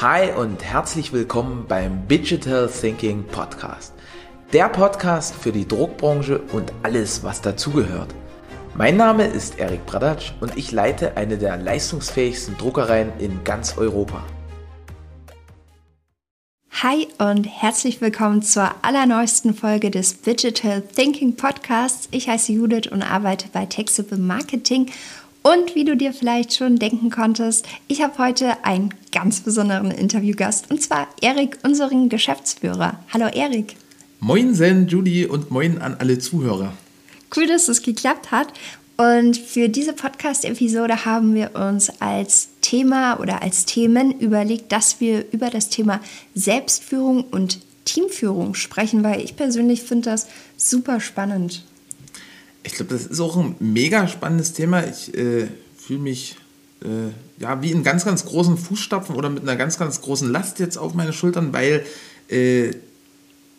Hi 0.00 0.32
und 0.32 0.64
herzlich 0.64 1.12
willkommen 1.12 1.66
beim 1.68 2.08
Digital 2.08 2.68
Thinking 2.68 3.22
Podcast. 3.22 3.94
Der 4.52 4.68
Podcast 4.68 5.36
für 5.36 5.52
die 5.52 5.68
Druckbranche 5.68 6.40
und 6.52 6.72
alles, 6.82 7.22
was 7.22 7.40
dazugehört. 7.42 8.12
Mein 8.74 8.96
Name 8.96 9.24
ist 9.24 9.60
Erik 9.60 9.86
Bradatsch 9.86 10.32
und 10.40 10.56
ich 10.56 10.72
leite 10.72 11.16
eine 11.16 11.38
der 11.38 11.58
leistungsfähigsten 11.58 12.58
Druckereien 12.58 13.12
in 13.20 13.44
ganz 13.44 13.78
Europa. 13.78 14.24
Hi 16.82 17.06
und 17.18 17.44
herzlich 17.44 18.00
willkommen 18.00 18.42
zur 18.42 18.74
allerneuesten 18.82 19.54
Folge 19.54 19.92
des 19.92 20.22
Digital 20.22 20.82
Thinking 20.82 21.36
Podcasts. 21.36 22.08
Ich 22.10 22.28
heiße 22.28 22.52
Judith 22.52 22.90
und 22.90 23.02
arbeite 23.02 23.46
bei 23.52 23.64
Taxable 23.66 24.18
Marketing 24.18 24.90
und 25.44 25.74
wie 25.74 25.84
du 25.84 25.94
dir 25.94 26.12
vielleicht 26.14 26.54
schon 26.54 26.76
denken 26.76 27.10
konntest, 27.10 27.66
ich 27.86 28.02
habe 28.02 28.16
heute 28.18 28.64
einen 28.64 28.94
ganz 29.12 29.40
besonderen 29.40 29.90
Interviewgast 29.90 30.70
und 30.70 30.82
zwar 30.82 31.06
Erik, 31.20 31.58
unseren 31.62 32.08
Geschäftsführer. 32.08 32.98
Hallo 33.12 33.26
Erik. 33.26 33.76
Moin 34.20 34.54
Sen, 34.54 34.88
Judy 34.88 35.26
und 35.26 35.50
moin 35.50 35.78
an 35.78 35.96
alle 35.98 36.18
Zuhörer. 36.18 36.72
Cool, 37.36 37.46
dass 37.46 37.68
es 37.68 37.82
geklappt 37.82 38.30
hat. 38.30 38.54
Und 38.96 39.36
für 39.36 39.68
diese 39.68 39.92
Podcast-Episode 39.92 41.04
haben 41.04 41.34
wir 41.34 41.54
uns 41.54 42.00
als 42.00 42.48
Thema 42.62 43.20
oder 43.20 43.42
als 43.42 43.66
Themen 43.66 44.18
überlegt, 44.20 44.72
dass 44.72 45.00
wir 45.00 45.30
über 45.30 45.50
das 45.50 45.68
Thema 45.68 46.00
Selbstführung 46.34 47.24
und 47.24 47.60
Teamführung 47.84 48.54
sprechen, 48.54 49.04
weil 49.04 49.20
ich 49.20 49.36
persönlich 49.36 49.82
finde 49.82 50.10
das 50.10 50.26
super 50.56 51.00
spannend 51.00 51.64
ich 52.64 52.74
glaube, 52.74 52.92
das 52.92 53.06
ist 53.06 53.20
auch 53.20 53.36
ein 53.36 53.54
mega 53.60 54.08
spannendes 54.08 54.52
Thema. 54.52 54.84
Ich 54.84 55.14
äh, 55.14 55.46
fühle 55.76 56.00
mich 56.00 56.36
äh, 56.82 57.42
ja 57.42 57.60
wie 57.62 57.70
in 57.70 57.84
ganz, 57.84 58.04
ganz 58.04 58.24
großen 58.24 58.56
Fußstapfen 58.56 59.14
oder 59.14 59.28
mit 59.28 59.42
einer 59.42 59.56
ganz, 59.56 59.78
ganz 59.78 60.00
großen 60.00 60.30
Last 60.30 60.58
jetzt 60.58 60.78
auf 60.78 60.94
meine 60.94 61.12
Schultern, 61.12 61.52
weil 61.52 61.84
äh, 62.28 62.72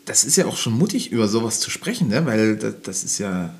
das 0.05 0.23
ist 0.23 0.35
ja 0.35 0.45
auch 0.45 0.57
schon 0.57 0.73
mutig, 0.73 1.11
über 1.11 1.27
sowas 1.27 1.59
zu 1.59 1.69
sprechen, 1.69 2.09
ne? 2.09 2.25
weil 2.25 2.57
das, 2.57 2.75
das 2.83 3.03
ist 3.03 3.19
ja, 3.19 3.53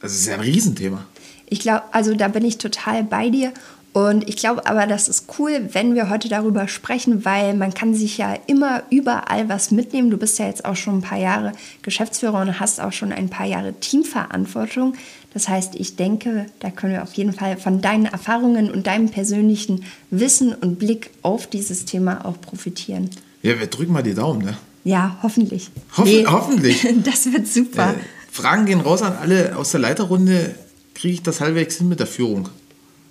das 0.00 0.14
ist 0.14 0.26
ja 0.26 0.34
ein 0.34 0.40
Riesenthema. 0.40 1.04
Ich 1.46 1.60
glaube, 1.60 1.82
also 1.92 2.14
da 2.14 2.28
bin 2.28 2.44
ich 2.44 2.58
total 2.58 3.04
bei 3.04 3.28
dir. 3.28 3.52
Und 3.92 4.26
ich 4.26 4.36
glaube 4.36 4.66
aber, 4.66 4.86
das 4.86 5.08
ist 5.08 5.26
cool, 5.38 5.68
wenn 5.72 5.94
wir 5.94 6.08
heute 6.08 6.30
darüber 6.30 6.66
sprechen, 6.66 7.26
weil 7.26 7.54
man 7.54 7.74
kann 7.74 7.94
sich 7.94 8.16
ja 8.16 8.34
immer 8.46 8.82
überall 8.88 9.50
was 9.50 9.70
mitnehmen. 9.70 10.10
Du 10.10 10.16
bist 10.16 10.38
ja 10.38 10.46
jetzt 10.46 10.64
auch 10.64 10.76
schon 10.76 10.98
ein 10.98 11.02
paar 11.02 11.18
Jahre 11.18 11.52
Geschäftsführer 11.82 12.40
und 12.40 12.58
hast 12.58 12.80
auch 12.80 12.92
schon 12.92 13.12
ein 13.12 13.28
paar 13.28 13.44
Jahre 13.44 13.74
Teamverantwortung. 13.74 14.94
Das 15.34 15.48
heißt, 15.48 15.74
ich 15.74 15.96
denke, 15.96 16.46
da 16.60 16.70
können 16.70 16.94
wir 16.94 17.02
auf 17.02 17.12
jeden 17.14 17.34
Fall 17.34 17.58
von 17.58 17.82
deinen 17.82 18.06
Erfahrungen 18.06 18.70
und 18.70 18.86
deinem 18.86 19.10
persönlichen 19.10 19.84
Wissen 20.10 20.54
und 20.54 20.78
Blick 20.78 21.10
auf 21.20 21.46
dieses 21.46 21.84
Thema 21.84 22.24
auch 22.24 22.40
profitieren. 22.40 23.10
Ja, 23.42 23.58
wir 23.60 23.66
drücken 23.66 23.92
mal 23.92 24.02
die 24.02 24.14
Daumen, 24.14 24.42
ne? 24.44 24.56
Ja, 24.84 25.18
hoffentlich. 25.22 25.70
Hoff 25.96 26.06
nee, 26.06 26.24
hoffentlich. 26.26 26.86
das 27.04 27.30
wird 27.30 27.46
super. 27.46 27.90
Äh, 27.90 27.94
Fragen 28.30 28.64
gehen 28.64 28.80
raus 28.80 29.02
an 29.02 29.16
alle 29.20 29.56
aus 29.56 29.70
der 29.70 29.80
Leiterrunde. 29.80 30.54
Kriege 30.94 31.14
ich 31.14 31.22
das 31.22 31.40
halbwegs 31.40 31.76
hin 31.76 31.88
mit 31.88 32.00
der 32.00 32.06
Führung? 32.06 32.48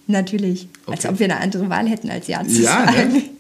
Natürlich. 0.08 0.68
Okay. 0.86 0.96
Als 0.96 1.06
ob 1.06 1.20
wir 1.20 1.26
eine 1.26 1.40
andere 1.40 1.70
Wahl 1.70 1.88
hätten, 1.88 2.10
als 2.10 2.28
Ja 2.28 2.44
zu 2.44 2.62
ja, 2.62 2.86
ne? 2.86 2.92
sagen. 2.92 3.14
Ne? 3.14 3.24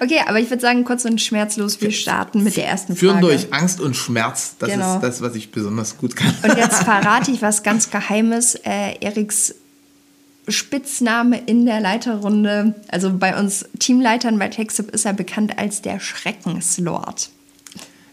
Okay, 0.00 0.20
aber 0.26 0.40
ich 0.40 0.50
würde 0.50 0.62
sagen, 0.62 0.84
kurz 0.84 1.04
und 1.04 1.20
schmerzlos, 1.20 1.80
wir 1.80 1.92
starten 1.92 2.42
mit 2.42 2.56
der 2.56 2.66
ersten 2.66 2.96
Frage. 2.96 2.98
Führen 2.98 3.20
durch 3.20 3.52
Angst 3.52 3.80
und 3.80 3.94
Schmerz. 3.94 4.56
Das 4.58 4.70
genau. 4.70 4.96
ist 4.96 5.02
das, 5.02 5.20
was 5.20 5.34
ich 5.36 5.52
besonders 5.52 5.98
gut 5.98 6.16
kann. 6.16 6.34
Und 6.42 6.56
jetzt 6.56 6.76
verrate 6.82 7.30
ich 7.30 7.42
was 7.42 7.62
ganz 7.62 7.90
Geheimes. 7.90 8.54
Äh, 8.56 8.96
Eriks 9.00 9.54
Spitzname 10.48 11.38
in 11.38 11.66
der 11.66 11.80
Leiterrunde, 11.80 12.74
also 12.88 13.12
bei 13.16 13.38
uns 13.38 13.66
Teamleitern 13.78 14.38
bei 14.38 14.48
TechSip 14.48 14.90
ist 14.90 15.04
er 15.04 15.12
bekannt 15.12 15.58
als 15.58 15.82
der 15.82 16.00
Schreckenslord. 16.00 17.30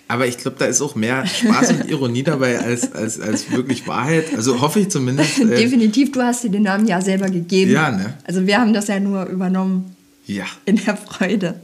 Aber 0.07 0.25
ich 0.25 0.37
glaube, 0.37 0.57
da 0.57 0.65
ist 0.65 0.81
auch 0.81 0.95
mehr 0.95 1.25
Spaß 1.25 1.71
und 1.71 1.89
Ironie 1.89 2.23
dabei 2.23 2.59
als, 2.59 2.93
als, 2.93 3.19
als 3.19 3.51
wirklich 3.51 3.87
Wahrheit. 3.87 4.33
Also 4.35 4.61
hoffe 4.61 4.79
ich 4.79 4.89
zumindest. 4.89 5.39
Äh 5.47 5.57
Definitiv, 5.57 6.11
du 6.11 6.21
hast 6.21 6.43
dir 6.43 6.49
den 6.49 6.63
Namen 6.63 6.87
ja 6.87 7.01
selber 7.01 7.29
gegeben. 7.29 7.71
Ja, 7.71 7.91
ne? 7.91 8.13
Also 8.23 8.47
wir 8.47 8.59
haben 8.59 8.73
das 8.73 8.87
ja 8.87 8.99
nur 8.99 9.25
übernommen. 9.25 9.95
Ja. 10.25 10.45
In 10.65 10.77
der 10.77 10.97
Freude. 10.97 11.55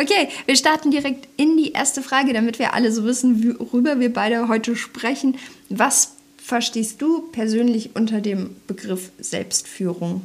Okay, 0.00 0.28
wir 0.46 0.56
starten 0.56 0.90
direkt 0.90 1.28
in 1.36 1.56
die 1.56 1.72
erste 1.72 2.02
Frage, 2.02 2.32
damit 2.32 2.58
wir 2.58 2.74
alle 2.74 2.90
so 2.90 3.04
wissen, 3.04 3.56
worüber 3.58 4.00
wir 4.00 4.12
beide 4.12 4.48
heute 4.48 4.74
sprechen. 4.76 5.36
Was 5.68 6.12
verstehst 6.42 7.00
du 7.02 7.22
persönlich 7.30 7.90
unter 7.94 8.20
dem 8.20 8.50
Begriff 8.66 9.10
Selbstführung? 9.18 10.22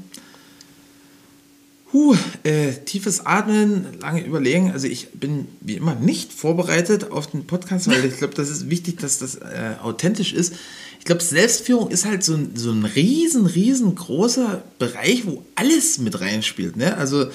Huh, 1.93 2.15
äh, 2.43 2.73
tiefes 2.85 3.25
Atmen, 3.25 3.85
lange 4.01 4.25
überlegen. 4.25 4.71
Also 4.71 4.87
ich 4.87 5.11
bin 5.11 5.47
wie 5.61 5.75
immer 5.75 5.95
nicht 5.95 6.33
vorbereitet 6.33 7.11
auf 7.11 7.27
den 7.27 7.47
Podcast, 7.47 7.87
weil 7.87 8.03
ich 8.03 8.17
glaube, 8.17 8.33
das 8.33 8.49
ist 8.49 8.69
wichtig, 8.69 8.99
dass 8.99 9.19
das 9.19 9.35
äh, 9.35 9.75
authentisch 9.81 10.33
ist. 10.33 10.53
Ich 10.99 11.05
glaube, 11.05 11.23
Selbstführung 11.23 11.89
ist 11.89 12.05
halt 12.05 12.25
so 12.25 12.33
ein, 12.33 12.51
so 12.55 12.71
ein 12.71 12.83
riesen, 12.83 13.45
riesengroßer 13.45 14.63
Bereich, 14.79 15.25
wo 15.25 15.45
alles 15.55 15.97
mit 15.99 16.19
reinspielt. 16.19 16.75
Ne? 16.75 16.97
Also 16.97 17.27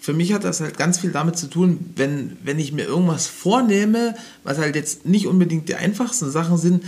für 0.00 0.14
mich 0.14 0.32
hat 0.32 0.44
das 0.44 0.60
halt 0.62 0.78
ganz 0.78 0.98
viel 0.98 1.10
damit 1.10 1.36
zu 1.36 1.48
tun, 1.48 1.92
wenn, 1.96 2.38
wenn 2.42 2.58
ich 2.58 2.72
mir 2.72 2.86
irgendwas 2.86 3.26
vornehme, 3.26 4.14
was 4.44 4.56
halt 4.56 4.76
jetzt 4.76 5.04
nicht 5.04 5.26
unbedingt 5.26 5.68
die 5.68 5.74
einfachsten 5.74 6.30
Sachen 6.30 6.56
sind, 6.56 6.84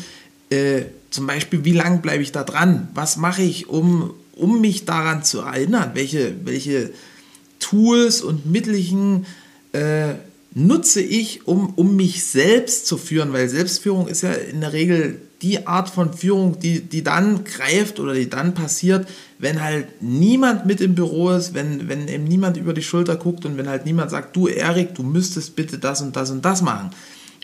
äh, 0.49 0.85
zum 1.11 1.27
Beispiel, 1.27 1.65
wie 1.67 1.73
lange 1.73 1.99
bleibe 1.99 2.23
ich 2.23 2.33
da 2.33 2.43
dran? 2.43 2.89
Was 2.95 3.19
mache 3.19 3.43
ich, 3.43 3.69
um, 3.69 4.15
um 4.37 4.61
mich 4.61 4.85
daran 4.85 5.25
zu 5.25 5.41
erinnern, 5.41 5.93
welche, 5.95 6.35
welche 6.45 6.93
Tools 7.59 8.23
und 8.23 8.47
Mittelchen 8.47 9.27
äh, 9.73 10.15
nutze 10.55 11.01
ich, 11.01 11.47
um, 11.47 11.73
um 11.77 11.97
mich 11.97 12.25
selbst 12.25 12.87
zu 12.87 12.99
führen, 12.99 13.33
weil 13.33 13.49
Selbstführung 13.49 14.09
ist 14.09 14.23
ja 14.23 14.33
in 14.33 14.61
der 14.61 14.73
Regel 14.73 15.21
die 15.41 15.67
Art 15.67 15.91
von 15.91 16.15
Führung, 16.15 16.61
die, 16.61 16.81
die 16.81 17.03
dann 17.03 17.45
greift 17.45 17.99
oder 17.99 18.15
die 18.15 18.31
dann 18.31 18.55
passiert, 18.55 19.09
wenn 19.39 19.61
halt 19.61 20.01
niemand 20.01 20.67
mit 20.67 20.81
im 20.81 20.95
Büro 20.95 21.31
ist, 21.31 21.53
wenn, 21.53 21.89
wenn 21.89 22.07
eben 22.07 22.25
niemand 22.25 22.57
über 22.57 22.75
die 22.75 22.83
Schulter 22.83 23.17
guckt 23.17 23.45
und 23.45 23.57
wenn 23.57 23.69
halt 23.69 23.85
niemand 23.85 24.11
sagt, 24.11 24.37
du 24.37 24.47
Erik, 24.47 24.95
du 24.95 25.03
müsstest 25.03 25.57
bitte 25.57 25.79
das 25.79 26.01
und 26.01 26.15
das 26.15 26.31
und 26.31 26.45
das 26.45 26.63
machen. 26.63 26.91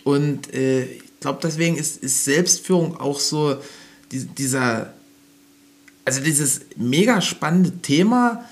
Und 0.04 0.54
äh, 0.54 0.84
ich 0.84 1.20
glaube, 1.20 1.40
deswegen 1.42 1.76
ist, 1.76 2.02
ist 2.02 2.24
Selbstführung 2.24 2.96
auch 3.00 3.18
so 3.18 3.56
die, 4.12 4.26
dieser 4.26 4.92
also 6.08 6.22
dieses 6.22 6.62
mega 6.76 7.20
spannende 7.20 7.70
Thema, 7.82 8.42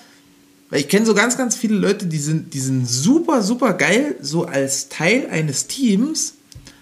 weil 0.69 0.81
ich 0.81 0.89
kenne 0.89 1.07
so 1.07 1.15
ganz, 1.15 1.39
ganz 1.39 1.57
viele 1.57 1.75
Leute, 1.75 2.05
die 2.05 2.19
sind, 2.19 2.53
die 2.53 2.61
sind 2.61 2.87
super, 2.87 3.41
super 3.41 3.73
geil, 3.73 4.15
so 4.21 4.45
als 4.45 4.91
Teil 4.91 5.31
eines 5.31 5.67
Teams, 5.67 6.35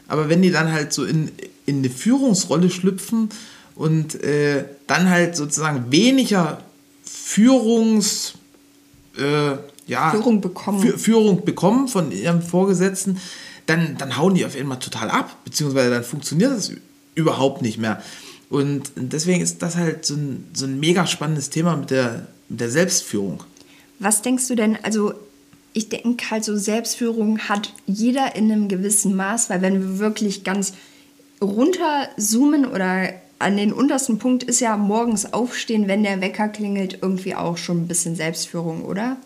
aber 0.08 0.28
wenn 0.28 0.42
die 0.42 0.50
dann 0.50 0.72
halt 0.72 0.92
so 0.92 1.04
in, 1.04 1.30
in 1.64 1.78
eine 1.78 1.90
Führungsrolle 1.90 2.70
schlüpfen 2.70 3.28
und 3.76 4.20
äh, 4.24 4.64
dann 4.88 5.08
halt 5.08 5.36
sozusagen 5.36 5.92
weniger 5.92 6.60
Führungs... 7.04 8.34
Äh, 9.16 9.58
ja, 9.86 10.10
Führung 10.10 10.40
bekommen. 10.40 10.98
Führung 10.98 11.44
bekommen 11.44 11.86
von 11.86 12.10
ihrem 12.10 12.42
Vorgesetzten, 12.42 13.20
dann, 13.66 13.96
dann 13.96 14.16
hauen 14.16 14.34
die 14.34 14.44
auf 14.44 14.56
einmal 14.56 14.80
total 14.80 15.08
ab, 15.08 15.36
beziehungsweise 15.44 15.90
dann 15.90 16.02
funktioniert 16.02 16.50
das 16.50 16.72
überhaupt 17.14 17.62
nicht 17.62 17.78
mehr. 17.78 18.02
Und 18.50 18.92
deswegen 18.96 19.40
ist 19.40 19.62
das 19.62 19.76
halt 19.76 20.04
so 20.04 20.14
ein, 20.14 20.46
so 20.52 20.66
ein 20.66 20.78
mega 20.78 21.06
spannendes 21.06 21.50
Thema 21.50 21.76
mit 21.76 21.90
der, 21.90 22.28
mit 22.48 22.60
der 22.60 22.70
Selbstführung. 22.70 23.42
Was 23.98 24.22
denkst 24.22 24.48
du 24.48 24.54
denn, 24.54 24.78
also 24.82 25.14
ich 25.72 25.88
denke 25.88 26.30
halt 26.30 26.44
so, 26.44 26.56
Selbstführung 26.56 27.40
hat 27.40 27.72
jeder 27.86 28.36
in 28.36 28.50
einem 28.50 28.68
gewissen 28.68 29.16
Maß, 29.16 29.50
weil 29.50 29.62
wenn 29.62 29.80
wir 29.80 29.98
wirklich 29.98 30.44
ganz 30.44 30.74
runterzoomen 31.42 32.66
oder 32.66 33.10
an 33.38 33.56
den 33.56 33.72
untersten 33.72 34.18
Punkt 34.18 34.44
ist 34.44 34.60
ja 34.60 34.76
morgens 34.76 35.32
aufstehen, 35.32 35.88
wenn 35.88 36.02
der 36.02 36.20
Wecker 36.20 36.48
klingelt, 36.48 36.98
irgendwie 37.02 37.34
auch 37.34 37.58
schon 37.58 37.82
ein 37.82 37.88
bisschen 37.88 38.14
Selbstführung, 38.14 38.84
oder? 38.84 39.16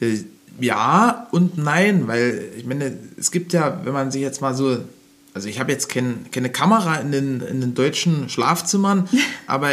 Äh, 0.00 0.18
ja 0.60 1.26
und 1.32 1.56
nein, 1.56 2.06
weil 2.06 2.50
ich 2.56 2.66
meine, 2.66 2.96
es 3.16 3.30
gibt 3.30 3.54
ja, 3.54 3.80
wenn 3.84 3.94
man 3.94 4.10
sich 4.10 4.20
jetzt 4.20 4.40
mal 4.42 4.54
so 4.54 4.78
also 5.34 5.48
ich 5.48 5.60
habe 5.60 5.72
jetzt 5.72 5.88
kein, 5.88 6.26
keine 6.30 6.50
Kamera 6.50 6.96
in 6.96 7.12
den, 7.12 7.40
in 7.40 7.60
den 7.60 7.74
deutschen 7.74 8.28
Schlafzimmern, 8.28 9.08
aber 9.46 9.72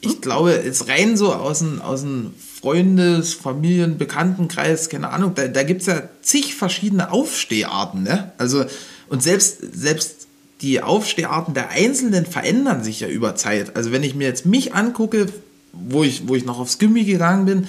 ich 0.00 0.20
glaube, 0.20 0.60
jetzt 0.64 0.88
rein 0.88 1.16
so 1.16 1.32
aus 1.32 1.60
dem, 1.60 1.80
aus 1.80 2.02
dem 2.02 2.34
Freundes-, 2.60 3.34
Familien-, 3.34 3.98
Bekanntenkreis, 3.98 4.88
keine 4.88 5.10
Ahnung, 5.10 5.34
da, 5.34 5.48
da 5.48 5.62
gibt 5.62 5.82
es 5.82 5.86
ja 5.86 6.02
zig 6.22 6.54
verschiedene 6.54 7.12
Aufsteharten. 7.12 8.02
Ne? 8.02 8.32
Also, 8.36 8.64
und 9.08 9.22
selbst, 9.22 9.58
selbst 9.72 10.26
die 10.60 10.80
Aufsteharten 10.80 11.54
der 11.54 11.70
Einzelnen 11.70 12.26
verändern 12.26 12.84
sich 12.84 13.00
ja 13.00 13.08
über 13.08 13.34
Zeit. 13.34 13.76
Also 13.76 13.92
wenn 13.92 14.04
ich 14.04 14.14
mir 14.14 14.28
jetzt 14.28 14.46
mich 14.46 14.74
angucke, 14.74 15.26
wo 15.72 16.04
ich, 16.04 16.28
wo 16.28 16.36
ich 16.36 16.44
noch 16.44 16.60
aufs 16.60 16.78
Gimmi 16.78 17.04
gegangen 17.04 17.66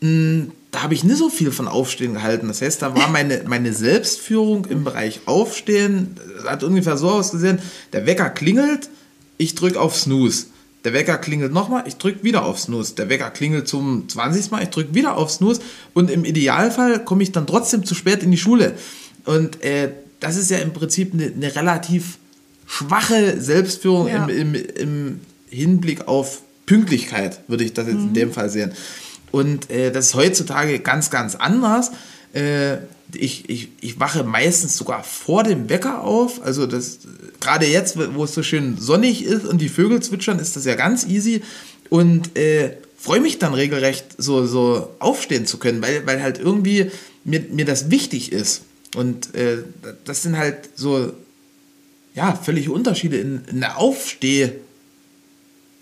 bin, 0.00 0.46
mh, 0.46 0.52
da 0.72 0.82
habe 0.82 0.94
ich 0.94 1.04
nicht 1.04 1.18
so 1.18 1.28
viel 1.28 1.52
von 1.52 1.68
Aufstehen 1.68 2.14
gehalten. 2.14 2.48
Das 2.48 2.62
heißt, 2.62 2.82
da 2.82 2.96
war 2.96 3.08
meine, 3.08 3.42
meine 3.46 3.72
Selbstführung 3.72 4.64
im 4.64 4.82
Bereich 4.82 5.20
Aufstehen, 5.26 6.16
hat 6.44 6.64
ungefähr 6.64 6.96
so 6.96 7.10
ausgesehen, 7.10 7.60
der 7.92 8.06
Wecker 8.06 8.30
klingelt, 8.30 8.88
ich 9.36 9.54
drücke 9.54 9.80
auf 9.80 9.94
Snooze. 9.96 10.46
der 10.84 10.94
Wecker 10.94 11.18
klingelt 11.18 11.52
nochmal, 11.52 11.84
ich 11.86 11.96
drücke 11.96 12.24
wieder 12.24 12.44
auf 12.44 12.58
Snooze. 12.58 12.94
Der 12.94 13.08
Wecker 13.08 13.30
klingelt 13.30 13.68
zum 13.68 14.08
20. 14.08 14.50
Mal, 14.50 14.62
ich 14.62 14.70
drücke 14.70 14.94
wieder 14.94 15.16
auf 15.16 15.30
Snooze. 15.30 15.60
Und 15.92 16.10
im 16.10 16.24
Idealfall 16.24 17.04
komme 17.04 17.22
ich 17.22 17.32
dann 17.32 17.46
trotzdem 17.46 17.84
zu 17.84 17.94
spät 17.94 18.22
in 18.22 18.30
die 18.30 18.38
Schule. 18.38 18.74
Und 19.26 19.62
äh, 19.62 19.90
das 20.20 20.36
ist 20.36 20.50
ja 20.50 20.58
im 20.58 20.72
Prinzip 20.72 21.12
eine, 21.12 21.26
eine 21.26 21.54
relativ 21.54 22.16
schwache 22.66 23.40
Selbstführung 23.40 24.08
ja. 24.08 24.24
im, 24.26 24.54
im, 24.54 24.54
im 24.54 25.20
Hinblick 25.50 26.08
auf 26.08 26.42
Pünktlichkeit, 26.64 27.40
würde 27.48 27.64
ich 27.64 27.74
das 27.74 27.86
jetzt 27.86 27.98
mhm. 27.98 28.08
in 28.08 28.14
dem 28.14 28.32
Fall 28.32 28.48
sehen. 28.48 28.72
Und 29.32 29.70
äh, 29.70 29.90
das 29.90 30.08
ist 30.08 30.14
heutzutage 30.14 30.78
ganz, 30.78 31.10
ganz 31.10 31.34
anders. 31.34 31.90
Äh, 32.32 32.76
ich, 33.14 33.48
ich, 33.50 33.68
ich 33.80 34.00
wache 34.00 34.22
meistens 34.22 34.76
sogar 34.76 35.02
vor 35.02 35.42
dem 35.42 35.68
Wecker 35.68 36.02
auf. 36.02 36.42
Also 36.44 36.66
das 36.66 37.00
gerade 37.40 37.66
jetzt, 37.66 37.98
wo 38.14 38.24
es 38.24 38.34
so 38.34 38.42
schön 38.42 38.78
sonnig 38.78 39.24
ist 39.24 39.44
und 39.44 39.60
die 39.60 39.68
Vögel 39.68 40.00
zwitschern, 40.00 40.38
ist 40.38 40.56
das 40.56 40.64
ja 40.64 40.74
ganz 40.74 41.04
easy. 41.06 41.42
Und 41.90 42.38
äh, 42.38 42.76
freue 42.96 43.20
mich 43.20 43.38
dann 43.38 43.52
regelrecht, 43.52 44.04
so, 44.16 44.46
so 44.46 44.90
aufstehen 44.98 45.44
zu 45.44 45.58
können, 45.58 45.82
weil, 45.82 46.06
weil 46.06 46.22
halt 46.22 46.38
irgendwie 46.38 46.90
mir, 47.24 47.40
mir 47.50 47.64
das 47.64 47.90
wichtig 47.90 48.32
ist. 48.32 48.62
Und 48.94 49.34
äh, 49.34 49.58
das 50.04 50.22
sind 50.22 50.36
halt 50.36 50.70
so, 50.76 51.12
ja, 52.14 52.34
völlige 52.34 52.72
Unterschiede 52.72 53.16
in, 53.18 53.42
in 53.50 53.60
der 53.60 53.78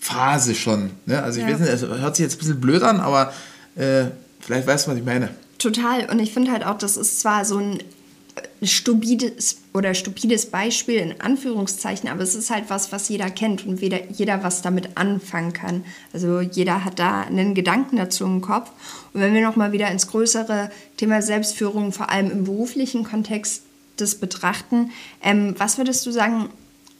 Aufstehphase 0.00 0.54
schon. 0.54 0.90
Ne? 1.06 1.22
Also 1.22 1.40
ich 1.40 1.46
ja. 1.46 1.52
weiß 1.52 1.60
nicht, 1.60 1.70
es 1.70 1.82
hört 1.82 2.16
sich 2.16 2.24
jetzt 2.24 2.36
ein 2.36 2.38
bisschen 2.38 2.60
blöd 2.60 2.82
an, 2.82 3.00
aber 3.00 3.32
äh, 3.76 4.06
vielleicht 4.40 4.66
weißt 4.66 4.86
du, 4.86 4.92
was 4.92 4.98
ich 4.98 5.04
meine. 5.04 5.30
Total. 5.58 6.08
Und 6.10 6.18
ich 6.18 6.32
finde 6.32 6.52
halt 6.52 6.64
auch, 6.64 6.78
das 6.78 6.96
ist 6.96 7.20
zwar 7.20 7.44
so 7.44 7.58
ein 7.58 7.80
äh, 7.80 8.66
stupides 8.66 9.58
oder 9.74 9.94
stupides 9.94 10.46
Beispiel 10.46 10.96
in 10.96 11.20
Anführungszeichen, 11.20 12.08
aber 12.08 12.22
es 12.22 12.34
ist 12.34 12.50
halt 12.50 12.64
was, 12.68 12.92
was 12.92 13.08
jeder 13.08 13.30
kennt 13.30 13.66
und 13.66 13.80
weder, 13.80 14.10
jeder 14.10 14.42
was 14.42 14.62
damit 14.62 14.96
anfangen 14.96 15.52
kann. 15.52 15.84
Also 16.12 16.40
jeder 16.40 16.84
hat 16.84 16.98
da 16.98 17.22
einen 17.22 17.54
Gedanken 17.54 17.96
dazu 17.96 18.24
im 18.24 18.40
Kopf. 18.40 18.70
Und 19.12 19.20
wenn 19.20 19.34
wir 19.34 19.42
nochmal 19.42 19.72
wieder 19.72 19.90
ins 19.90 20.06
größere 20.06 20.70
Thema 20.96 21.22
Selbstführung, 21.22 21.92
vor 21.92 22.10
allem 22.10 22.30
im 22.30 22.44
beruflichen 22.44 23.04
Kontext, 23.04 23.62
das 23.96 24.14
betrachten, 24.14 24.92
ähm, 25.22 25.54
was 25.58 25.76
würdest 25.76 26.06
du 26.06 26.10
sagen, 26.10 26.48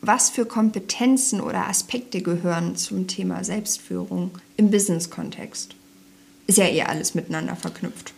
was 0.03 0.31
für 0.31 0.47
Kompetenzen 0.47 1.41
oder 1.41 1.69
Aspekte 1.69 2.23
gehören 2.23 2.77
zum 2.77 3.07
Thema 3.07 3.45
Selbstführung 3.45 4.31
im 4.57 4.71
Business-Kontext? 4.71 5.75
Ist 6.47 6.59
ja 6.59 6.67
eh 6.67 6.83
alles 6.83 7.15
miteinander 7.15 7.57
verknüpft. 7.57 8.13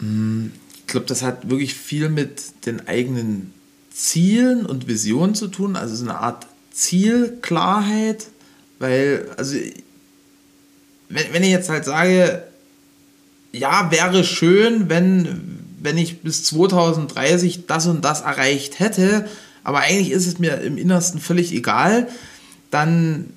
Ich 0.00 0.86
glaube, 0.86 1.06
das 1.06 1.22
hat 1.22 1.48
wirklich 1.50 1.74
viel 1.74 2.08
mit 2.08 2.66
den 2.66 2.86
eigenen 2.88 3.52
Zielen 3.90 4.66
und 4.66 4.88
Visionen 4.88 5.34
zu 5.34 5.48
tun, 5.48 5.76
also 5.76 5.94
so 5.94 6.04
eine 6.04 6.18
Art 6.18 6.46
Zielklarheit, 6.72 8.26
weil, 8.78 9.30
also, 9.36 9.56
wenn, 11.08 11.32
wenn 11.32 11.42
ich 11.42 11.50
jetzt 11.50 11.70
halt 11.70 11.84
sage, 11.84 12.42
ja, 13.52 13.90
wäre 13.90 14.24
schön, 14.24 14.88
wenn, 14.90 15.58
wenn 15.80 15.96
ich 15.96 16.20
bis 16.20 16.44
2030 16.44 17.66
das 17.66 17.86
und 17.86 18.04
das 18.04 18.20
erreicht 18.20 18.80
hätte, 18.80 19.26
aber 19.66 19.80
eigentlich 19.80 20.12
ist 20.12 20.28
es 20.28 20.38
mir 20.38 20.60
im 20.60 20.78
Innersten 20.78 21.18
völlig 21.18 21.50
egal, 21.50 22.06
dann, 22.70 23.30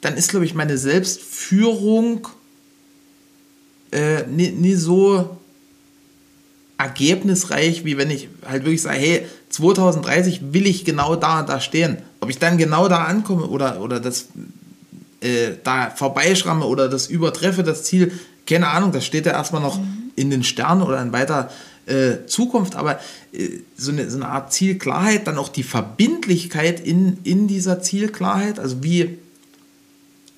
dann 0.00 0.16
ist, 0.16 0.30
glaube 0.30 0.44
ich, 0.44 0.54
meine 0.54 0.76
Selbstführung 0.76 2.26
äh, 3.92 4.26
nie, 4.26 4.50
nie 4.50 4.74
so 4.74 5.38
ergebnisreich, 6.78 7.84
wie 7.84 7.96
wenn 7.96 8.10
ich 8.10 8.28
halt 8.44 8.64
wirklich 8.64 8.82
sage, 8.82 8.98
hey, 8.98 9.26
2030 9.50 10.52
will 10.52 10.66
ich 10.66 10.84
genau 10.84 11.14
da 11.14 11.44
da 11.44 11.60
stehen. 11.60 11.98
Ob 12.18 12.28
ich 12.28 12.40
dann 12.40 12.58
genau 12.58 12.88
da 12.88 13.04
ankomme 13.04 13.46
oder, 13.46 13.80
oder 13.80 14.00
das 14.00 14.30
äh, 15.20 15.52
da 15.62 15.90
vorbeischramme 15.90 16.64
oder 16.64 16.88
das 16.88 17.06
übertreffe, 17.06 17.62
das 17.62 17.84
Ziel, 17.84 18.10
keine 18.48 18.66
Ahnung, 18.66 18.90
das 18.90 19.06
steht 19.06 19.26
ja 19.26 19.32
erstmal 19.32 19.62
noch 19.62 19.78
mhm. 19.78 20.10
in 20.16 20.30
den 20.30 20.42
Sternen 20.42 20.82
oder 20.82 21.00
in 21.00 21.12
weiter 21.12 21.50
äh, 21.86 22.26
Zukunft, 22.26 22.76
aber 22.76 23.00
äh, 23.32 23.48
so, 23.76 23.92
eine, 23.92 24.10
so 24.10 24.16
eine 24.16 24.28
Art 24.28 24.52
Zielklarheit, 24.52 25.26
dann 25.26 25.38
auch 25.38 25.48
die 25.48 25.62
Verbindlichkeit 25.62 26.80
in, 26.80 27.18
in 27.24 27.46
dieser 27.48 27.82
Zielklarheit, 27.82 28.58
also 28.58 28.82
wie 28.82 29.18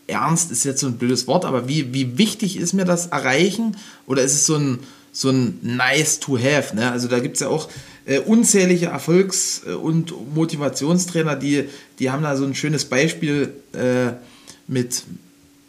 ernst 0.06 0.50
ist 0.50 0.64
jetzt 0.64 0.80
so 0.80 0.86
ein 0.86 0.98
blödes 0.98 1.26
Wort, 1.26 1.44
aber 1.44 1.68
wie, 1.68 1.92
wie 1.92 2.18
wichtig 2.18 2.56
ist 2.56 2.72
mir 2.72 2.84
das 2.84 3.08
Erreichen? 3.08 3.76
Oder 4.06 4.22
ist 4.22 4.34
es 4.34 4.46
so 4.46 4.56
ein, 4.56 4.78
so 5.12 5.30
ein 5.30 5.58
nice 5.62 6.20
to 6.20 6.38
have? 6.38 6.74
Ne? 6.76 6.90
Also 6.90 7.08
da 7.08 7.18
gibt 7.18 7.36
es 7.36 7.40
ja 7.40 7.48
auch 7.48 7.68
äh, 8.04 8.20
unzählige 8.20 8.86
Erfolgs- 8.86 9.62
und 9.64 10.14
Motivationstrainer, 10.34 11.36
die, 11.36 11.64
die 11.98 12.10
haben 12.10 12.22
da 12.22 12.36
so 12.36 12.44
ein 12.44 12.54
schönes 12.54 12.84
Beispiel 12.84 13.52
äh, 13.72 14.12
mit, 14.68 15.02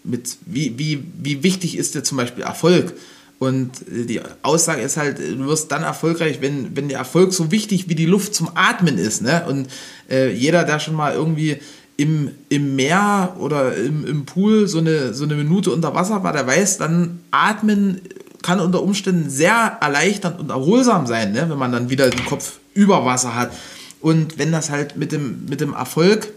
mit 0.03 0.37
wie, 0.45 0.77
wie, 0.77 1.03
wie 1.21 1.43
wichtig 1.43 1.77
ist 1.77 1.95
dir 1.95 2.03
zum 2.03 2.17
Beispiel 2.17 2.43
Erfolg? 2.43 2.93
Und 3.39 3.87
äh, 3.87 4.05
die 4.05 4.21
Aussage 4.41 4.81
ist 4.81 4.97
halt, 4.97 5.19
du 5.19 5.45
wirst 5.47 5.71
dann 5.71 5.83
erfolgreich, 5.83 6.41
wenn, 6.41 6.75
wenn 6.75 6.89
der 6.89 6.99
Erfolg 6.99 7.33
so 7.33 7.51
wichtig 7.51 7.89
wie 7.89 7.95
die 7.95 8.05
Luft 8.05 8.33
zum 8.33 8.49
Atmen 8.55 8.97
ist. 8.97 9.21
Ne? 9.21 9.45
Und 9.47 9.67
äh, 10.09 10.31
jeder, 10.33 10.63
der 10.63 10.79
schon 10.79 10.95
mal 10.95 11.13
irgendwie 11.13 11.57
im, 11.97 12.31
im 12.49 12.75
Meer 12.75 13.35
oder 13.39 13.75
im, 13.75 14.05
im 14.05 14.25
Pool 14.25 14.67
so 14.67 14.77
eine, 14.77 15.13
so 15.13 15.23
eine 15.23 15.35
Minute 15.35 15.71
unter 15.71 15.95
Wasser 15.95 16.23
war, 16.23 16.33
der 16.33 16.45
weiß, 16.45 16.77
dann 16.77 17.19
atmen 17.31 18.01
kann 18.43 18.59
unter 18.59 18.81
Umständen 18.81 19.29
sehr 19.29 19.77
erleichternd 19.81 20.39
und 20.39 20.51
erholsam 20.51 21.07
sein, 21.07 21.33
ne? 21.33 21.49
wenn 21.49 21.57
man 21.57 21.71
dann 21.71 21.89
wieder 21.89 22.09
den 22.09 22.25
Kopf 22.25 22.59
über 22.73 23.03
Wasser 23.03 23.35
hat. 23.35 23.51
Und 23.99 24.37
wenn 24.37 24.51
das 24.51 24.69
halt 24.69 24.95
mit 24.95 25.11
dem, 25.11 25.45
mit 25.49 25.59
dem 25.59 25.73
Erfolg 25.73 26.31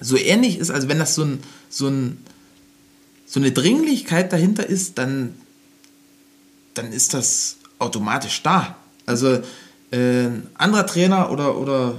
so 0.00 0.16
ähnlich 0.16 0.58
ist, 0.58 0.70
also 0.70 0.88
wenn 0.88 0.98
das 0.98 1.14
so, 1.14 1.24
ein, 1.24 1.38
so, 1.70 1.88
ein, 1.88 2.18
so 3.24 3.40
eine 3.40 3.50
Dringlichkeit 3.50 4.32
dahinter 4.32 4.68
ist, 4.68 4.98
dann, 4.98 5.34
dann 6.78 6.92
ist 6.92 7.14
das 7.14 7.56
automatisch 7.78 8.42
da. 8.42 8.76
Also 9.04 9.40
äh, 9.90 10.26
ein 10.26 10.46
anderer 10.54 10.86
Trainer 10.86 11.30
oder, 11.30 11.56
oder 11.58 11.94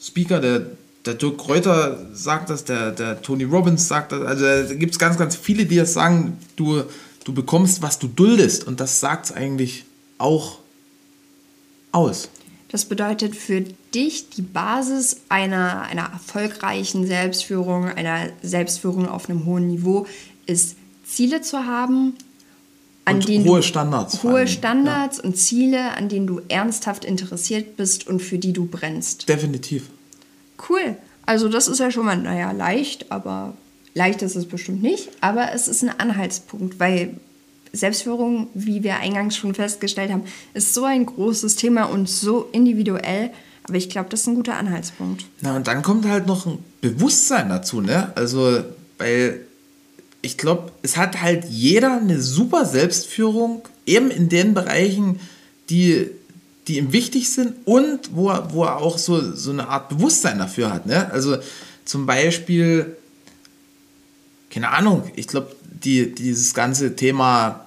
Speaker, 0.00 0.40
der 0.40 0.66
der 1.06 1.14
Dirk 1.14 1.38
Kräuter 1.38 1.98
sagt 2.12 2.50
das, 2.50 2.64
der, 2.64 2.92
der 2.92 3.22
Tony 3.22 3.44
Robbins 3.44 3.88
sagt 3.88 4.12
das. 4.12 4.22
Also 4.22 4.44
da 4.44 4.74
gibt 4.74 4.92
es 4.92 4.98
ganz, 4.98 5.18
ganz 5.18 5.36
viele, 5.36 5.66
die 5.66 5.76
das 5.76 5.92
sagen, 5.92 6.38
du, 6.56 6.84
du 7.24 7.32
bekommst, 7.32 7.82
was 7.82 7.98
du 7.98 8.08
duldest. 8.08 8.66
Und 8.66 8.80
das 8.80 9.00
sagt 9.00 9.26
es 9.26 9.32
eigentlich 9.32 9.84
auch 10.18 10.58
aus. 11.90 12.28
Das 12.68 12.84
bedeutet 12.86 13.36
für 13.36 13.64
dich 13.94 14.30
die 14.30 14.42
Basis 14.42 15.16
einer, 15.28 15.82
einer 15.82 16.10
erfolgreichen 16.12 17.06
Selbstführung, 17.06 17.86
einer 17.86 18.30
Selbstführung 18.42 19.08
auf 19.08 19.28
einem 19.28 19.44
hohen 19.44 19.66
Niveau, 19.66 20.06
ist 20.46 20.76
Ziele 21.04 21.42
zu 21.42 21.66
haben, 21.66 22.14
an 23.04 23.16
und 23.16 23.28
denen 23.28 23.44
hohe 23.46 23.62
Standards. 23.62 24.22
Hohe 24.22 24.46
Standards 24.46 25.18
ja. 25.18 25.24
und 25.24 25.36
Ziele, 25.36 25.96
an 25.96 26.08
denen 26.08 26.26
du 26.26 26.40
ernsthaft 26.48 27.04
interessiert 27.04 27.76
bist 27.76 28.06
und 28.06 28.20
für 28.20 28.38
die 28.38 28.52
du 28.52 28.66
brennst. 28.66 29.28
Definitiv. 29.28 29.88
Cool. 30.68 30.96
Also 31.26 31.48
das 31.48 31.68
ist 31.68 31.78
ja 31.78 31.90
schon 31.90 32.06
mal, 32.06 32.16
naja, 32.16 32.52
leicht, 32.52 33.10
aber 33.10 33.54
leicht 33.94 34.22
ist 34.22 34.36
es 34.36 34.46
bestimmt 34.46 34.82
nicht. 34.82 35.08
Aber 35.20 35.52
es 35.52 35.68
ist 35.68 35.82
ein 35.82 35.90
Anhaltspunkt, 35.98 36.78
weil 36.78 37.16
Selbstführung, 37.72 38.48
wie 38.54 38.82
wir 38.82 38.96
eingangs 38.96 39.36
schon 39.36 39.54
festgestellt 39.54 40.12
haben, 40.12 40.24
ist 40.54 40.74
so 40.74 40.84
ein 40.84 41.06
großes 41.06 41.56
Thema 41.56 41.84
und 41.84 42.08
so 42.08 42.48
individuell. 42.52 43.30
Aber 43.64 43.76
ich 43.76 43.88
glaube, 43.88 44.08
das 44.10 44.22
ist 44.22 44.26
ein 44.26 44.34
guter 44.34 44.56
Anhaltspunkt. 44.56 45.24
Na, 45.40 45.56
und 45.56 45.66
dann 45.66 45.82
kommt 45.82 46.06
halt 46.06 46.26
noch 46.26 46.46
ein 46.46 46.58
Bewusstsein 46.80 47.48
dazu, 47.48 47.80
ne? 47.80 48.12
Also, 48.16 48.64
weil 48.98 49.46
ich 50.22 50.38
glaube, 50.38 50.72
es 50.82 50.96
hat 50.96 51.20
halt 51.20 51.44
jeder 51.46 51.98
eine 51.98 52.20
super 52.20 52.64
Selbstführung, 52.64 53.62
eben 53.86 54.10
in 54.10 54.28
den 54.28 54.54
Bereichen, 54.54 55.20
die 55.68 56.10
die 56.68 56.78
ihm 56.78 56.92
wichtig 56.92 57.30
sind 57.30 57.54
und 57.64 58.14
wo 58.14 58.30
er, 58.30 58.52
wo 58.52 58.64
er 58.64 58.76
auch 58.78 58.98
so, 58.98 59.34
so 59.34 59.50
eine 59.50 59.68
Art 59.68 59.88
Bewusstsein 59.88 60.38
dafür 60.38 60.72
hat. 60.72 60.86
Ne? 60.86 61.10
Also 61.10 61.38
zum 61.84 62.06
Beispiel, 62.06 62.96
keine 64.50 64.70
Ahnung, 64.70 65.10
ich 65.16 65.26
glaube, 65.26 65.56
die, 65.64 66.14
dieses 66.14 66.54
ganze 66.54 66.94
Thema 66.94 67.64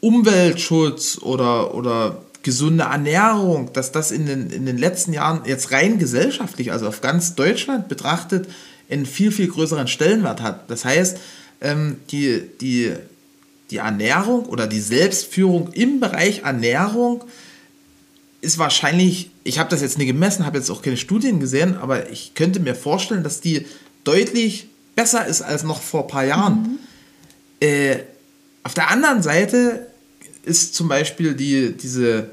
Umweltschutz 0.00 1.18
oder, 1.20 1.74
oder 1.74 2.22
gesunde 2.44 2.84
Ernährung, 2.84 3.72
dass 3.72 3.90
das 3.90 4.12
in 4.12 4.26
den, 4.26 4.50
in 4.50 4.66
den 4.66 4.78
letzten 4.78 5.12
Jahren 5.12 5.40
jetzt 5.44 5.72
rein 5.72 5.98
gesellschaftlich, 5.98 6.70
also 6.70 6.86
auf 6.86 7.00
ganz 7.00 7.34
Deutschland 7.34 7.88
betrachtet, 7.88 8.48
einen 8.88 9.06
viel, 9.06 9.32
viel 9.32 9.48
größeren 9.48 9.88
Stellenwert 9.88 10.40
hat. 10.40 10.70
Das 10.70 10.84
heißt, 10.84 11.18
ähm, 11.60 11.96
die, 12.10 12.42
die, 12.60 12.92
die 13.70 13.78
Ernährung 13.78 14.46
oder 14.46 14.66
die 14.66 14.80
Selbstführung 14.80 15.72
im 15.72 16.00
Bereich 16.00 16.40
Ernährung 16.40 17.24
ist 18.40 18.58
wahrscheinlich, 18.58 19.30
ich 19.44 19.58
habe 19.58 19.70
das 19.70 19.80
jetzt 19.80 19.98
nie 19.98 20.06
gemessen, 20.06 20.46
habe 20.46 20.58
jetzt 20.58 20.70
auch 20.70 20.82
keine 20.82 20.96
Studien 20.96 21.40
gesehen, 21.40 21.76
aber 21.76 22.10
ich 22.10 22.34
könnte 22.34 22.60
mir 22.60 22.74
vorstellen, 22.74 23.24
dass 23.24 23.40
die 23.40 23.66
deutlich 24.04 24.68
besser 24.94 25.26
ist 25.26 25.42
als 25.42 25.62
noch 25.62 25.82
vor 25.82 26.02
ein 26.02 26.08
paar 26.08 26.24
Jahren. 26.24 26.54
Mhm. 26.62 26.78
Äh, 27.60 27.96
auf 28.62 28.74
der 28.74 28.90
anderen 28.90 29.22
Seite 29.22 29.86
ist 30.44 30.74
zum 30.74 30.88
Beispiel 30.88 31.34
die, 31.34 31.72
diese 31.72 32.30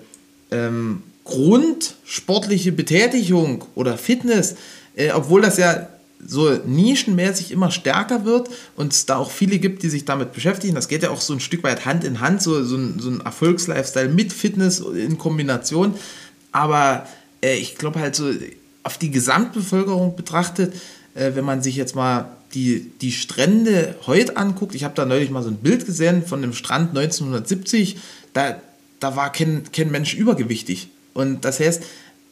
ähm, 0.52 1.04
grundsportliche 1.24 2.72
Betätigung 2.72 3.66
oder 3.76 3.98
Fitness, 3.98 4.56
äh, 4.96 5.12
obwohl 5.12 5.42
das 5.42 5.58
ja 5.58 5.88
so 6.28 6.52
nischenmäßig 6.66 7.52
immer 7.52 7.72
stärker 7.72 8.26
wird 8.26 8.50
und 8.76 8.94
es 8.94 9.06
da 9.06 9.18
auch 9.18 9.32
viele 9.32 9.60
gibt, 9.60 9.84
die 9.84 9.90
sich 9.90 10.06
damit 10.06 10.34
beschäftigen. 10.34 10.76
Das 10.76 10.88
geht 10.88 11.04
ja 11.04 11.10
auch 11.10 11.22
so 11.22 11.34
ein 11.34 11.40
Stück 11.40 11.64
weit 11.64 11.86
Hand 11.86 12.04
in 12.04 12.20
Hand, 12.20 12.42
so, 12.42 12.64
so 12.64 12.76
ein, 12.76 13.00
so 13.00 13.10
ein 13.10 13.22
Erfolgslifestyle 13.22 14.10
mit 14.10 14.34
Fitness 14.34 14.80
in 14.80 15.18
Kombination. 15.18 15.96
Aber 16.52 17.08
äh, 17.44 17.56
ich 17.56 17.76
glaube 17.76 18.00
halt 18.00 18.16
so 18.16 18.32
auf 18.84 18.98
die 18.98 19.12
Gesamtbevölkerung 19.12 20.16
betrachtet, 20.16 20.74
äh, 21.16 21.32
wenn 21.36 21.46
man 21.46 21.62
sich 21.62 21.76
jetzt 21.76 21.96
mal 21.96 22.30
die, 22.54 22.92
die 23.02 23.12
Strände 23.12 23.96
heute 24.06 24.38
anguckt, 24.38 24.76
ich 24.76 24.84
habe 24.84 24.94
da 24.96 25.06
neulich 25.06 25.30
mal 25.30 25.44
so 25.44 25.50
ein 25.50 25.58
Bild 25.58 25.86
gesehen 25.86 26.26
von 26.26 26.42
dem 26.42 26.54
Strand 26.54 26.90
1970, 26.90 27.98
da, 28.34 28.62
da 29.00 29.16
war 29.16 29.32
kein, 29.32 29.64
kein 29.72 29.92
Mensch 29.92 30.14
übergewichtig. 30.14 30.90
Und 31.14 31.46
das 31.46 31.60
heißt, 31.60 31.84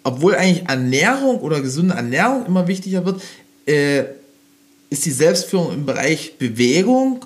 obwohl 0.03 0.35
eigentlich 0.35 0.67
Ernährung 0.67 1.39
oder 1.39 1.61
gesunde 1.61 1.95
Ernährung 1.95 2.45
immer 2.45 2.67
wichtiger 2.67 3.05
wird, 3.05 3.21
äh, 3.65 4.03
ist 4.89 5.05
die 5.05 5.11
Selbstführung 5.11 5.73
im 5.73 5.85
Bereich 5.85 6.37
Bewegung 6.37 7.25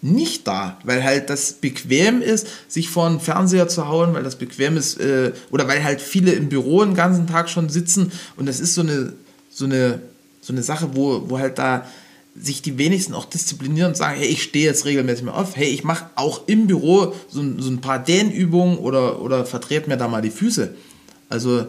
nicht 0.00 0.46
da, 0.46 0.78
weil 0.84 1.02
halt 1.02 1.28
das 1.28 1.54
bequem 1.54 2.22
ist, 2.22 2.46
sich 2.68 2.88
vor 2.88 3.08
den 3.08 3.20
Fernseher 3.20 3.68
zu 3.68 3.88
hauen, 3.88 4.14
weil 4.14 4.22
das 4.22 4.36
bequem 4.36 4.76
ist, 4.76 5.00
äh, 5.00 5.32
oder 5.50 5.66
weil 5.66 5.82
halt 5.82 6.00
viele 6.00 6.32
im 6.32 6.48
Büro 6.48 6.84
den 6.84 6.94
ganzen 6.94 7.26
Tag 7.26 7.50
schon 7.50 7.68
sitzen 7.68 8.12
und 8.36 8.46
das 8.46 8.60
ist 8.60 8.74
so 8.74 8.82
eine, 8.82 9.12
so 9.50 9.64
eine, 9.64 10.00
so 10.40 10.52
eine 10.52 10.62
Sache, 10.62 10.90
wo, 10.94 11.28
wo 11.28 11.38
halt 11.38 11.58
da 11.58 11.86
sich 12.40 12.62
die 12.62 12.78
wenigsten 12.78 13.14
auch 13.14 13.24
disziplinieren 13.24 13.90
und 13.90 13.96
sagen, 13.96 14.18
hey, 14.18 14.28
ich 14.28 14.44
stehe 14.44 14.66
jetzt 14.66 14.84
regelmäßig 14.84 15.24
mal 15.24 15.32
auf, 15.32 15.56
hey, 15.56 15.68
ich 15.68 15.82
mache 15.82 16.06
auch 16.14 16.46
im 16.46 16.68
Büro 16.68 17.14
so, 17.28 17.42
so 17.58 17.70
ein 17.70 17.80
paar 17.80 17.98
Dehnübungen 17.98 18.78
oder, 18.78 19.20
oder 19.20 19.44
vertrete 19.44 19.88
mir 19.88 19.96
da 19.96 20.06
mal 20.06 20.22
die 20.22 20.30
Füße. 20.30 20.74
Also 21.28 21.66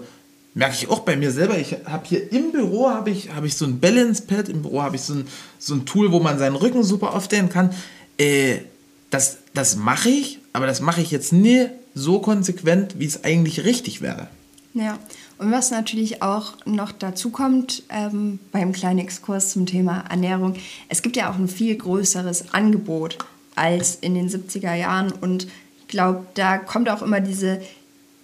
merke 0.53 0.75
ich 0.75 0.89
auch 0.89 1.00
bei 1.00 1.15
mir 1.15 1.32
selber. 1.32 1.58
Ich 1.58 1.75
habe 1.86 2.08
hier 2.08 2.32
im 2.32 2.51
Büro 2.51 2.89
habe 2.89 3.10
ich, 3.12 3.34
hab 3.34 3.44
ich 3.44 3.56
so 3.56 3.65
ein 3.65 3.79
Balance 3.79 4.24
Pad, 4.24 4.50
im 4.50 4.62
Büro 4.62 4.82
habe 4.82 4.96
ich 4.96 5.01
so 5.03 5.13
ein, 5.13 5.27
so 5.58 5.74
ein 5.75 5.86
Tool, 5.86 6.12
wo 6.12 6.20
man 6.20 6.38
seinen 6.39 6.56
Rücken 6.56 6.84
super 6.84 7.13
aufdehnen 7.13 7.50
kann. 7.50 7.72
Äh, 8.18 8.60
das 9.10 9.39
das 9.53 9.75
mache 9.75 10.10
ich, 10.10 10.39
aber 10.53 10.68
das 10.68 10.82
mache 10.82 11.01
ich 11.01 11.12
jetzt 11.12 11.34
nie 11.34 11.68
so 11.94 12.20
konsequent, 12.20 13.00
wie 13.00 13.06
es 13.06 13.24
eigentlich 13.24 13.65
richtig 13.65 14.01
wäre. 14.01 14.27
Ja, 14.74 15.00
und 15.38 15.51
was 15.51 15.72
natürlich 15.72 16.22
auch 16.22 16.53
noch 16.65 16.91
dazu 16.91 17.32
kommt 17.32 17.84
ähm, 17.89 18.39
beim 18.51 18.72
kleinen 18.72 19.00
Exkurs 19.00 19.51
zum 19.51 19.65
Thema 19.65 20.06
Ernährung, 20.10 20.56
es 20.89 21.01
gibt 21.01 21.18
ja 21.18 21.32
auch 21.32 21.36
ein 21.36 21.48
viel 21.48 21.75
größeres 21.75 22.53
Angebot 22.53 23.18
als 23.56 23.96
in 23.96 24.13
den 24.13 24.29
70er 24.29 24.75
Jahren 24.75 25.12
und 25.12 25.48
ich 25.82 25.88
glaube, 25.88 26.25
da 26.36 26.60
kommt 26.60 26.88
auch 26.88 27.01
immer 27.01 27.20
diese 27.20 27.62